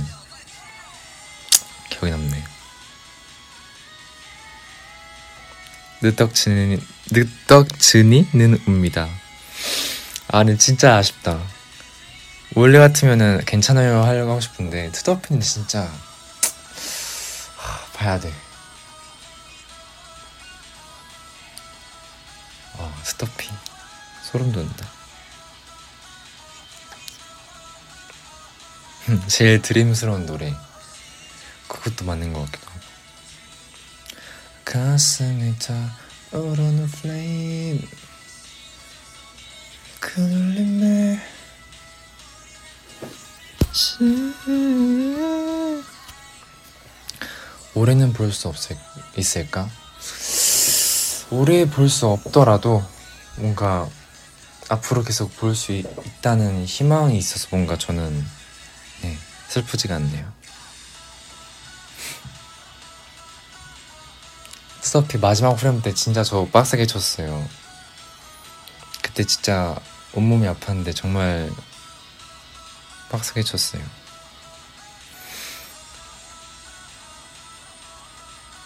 기억이 1.95 2.11
남네. 2.11 2.45
늦덕지니 6.03 6.83
늦덕지니는 7.13 8.63
웁니다. 8.67 9.09
아, 10.29 10.39
근데 10.39 10.59
진짜 10.59 10.97
아쉽다. 10.97 11.41
원래 12.57 12.79
같으면은 12.79 13.43
괜찮아요 13.47 14.03
하려고 14.03 14.33
하고 14.33 14.41
싶은데 14.41 14.91
투더피는 14.93 15.41
진짜 15.41 15.91
하, 17.57 17.87
봐야 17.95 18.19
돼. 18.21 18.33
아, 22.79 22.95
스토피 23.05 23.49
소름 24.23 24.53
돋는다. 24.53 24.87
제일 29.29 29.61
드림스러운 29.61 30.27
노래 30.27 30.55
그것도 31.75 32.05
맞는 32.05 32.33
것 32.33 32.45
같기도 32.47 32.71
하고 32.71 32.81
가슴이 34.65 35.55
타오르는 36.31 36.87
플레임 36.87 37.87
그 40.01 40.21
눌림에 40.21 41.21
올해는 47.75 48.13
볼 48.13 48.33
수 48.33 48.49
없을 48.49 48.77
있을까? 49.17 49.69
올해 51.31 51.69
볼 51.69 51.89
수 51.89 52.07
없더라도 52.07 52.85
뭔가 53.37 53.89
앞으로 54.69 55.03
계속 55.03 55.37
볼 55.37 55.55
수 55.55 55.73
있다는 55.73 56.65
희망이 56.65 57.19
있어서 57.19 57.49
뭔가 57.51 57.77
저는 57.77 58.25
네, 59.03 59.19
슬프지가 59.49 59.97
않네요. 59.97 60.33
스토피 64.85 65.17
마지막 65.17 65.53
후렴 65.53 65.81
때 65.81 65.95
진짜 65.95 66.23
저 66.23 66.47
빡세게 66.53 66.85
쳤어요. 66.87 67.49
그때 69.03 69.25
진짜 69.25 69.75
온몸이 70.13 70.47
아팠는데 70.47 70.95
정말 70.95 71.51
빡세게 73.11 73.45
쳤어요. 73.45 73.83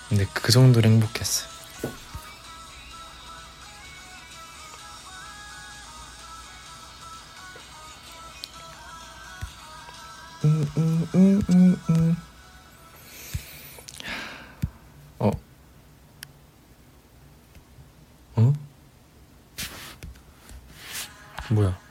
근데 0.09 0.27
그 0.35 0.51
정도로 0.51 0.89
행복했어요. 0.89 1.49
음, 10.45 10.67
음, 10.77 11.09
음, 11.15 11.43
음, 11.49 11.77
음. 11.91 12.17
어? 15.21 15.31
어? 18.37 18.53
뭐야? 21.51 21.88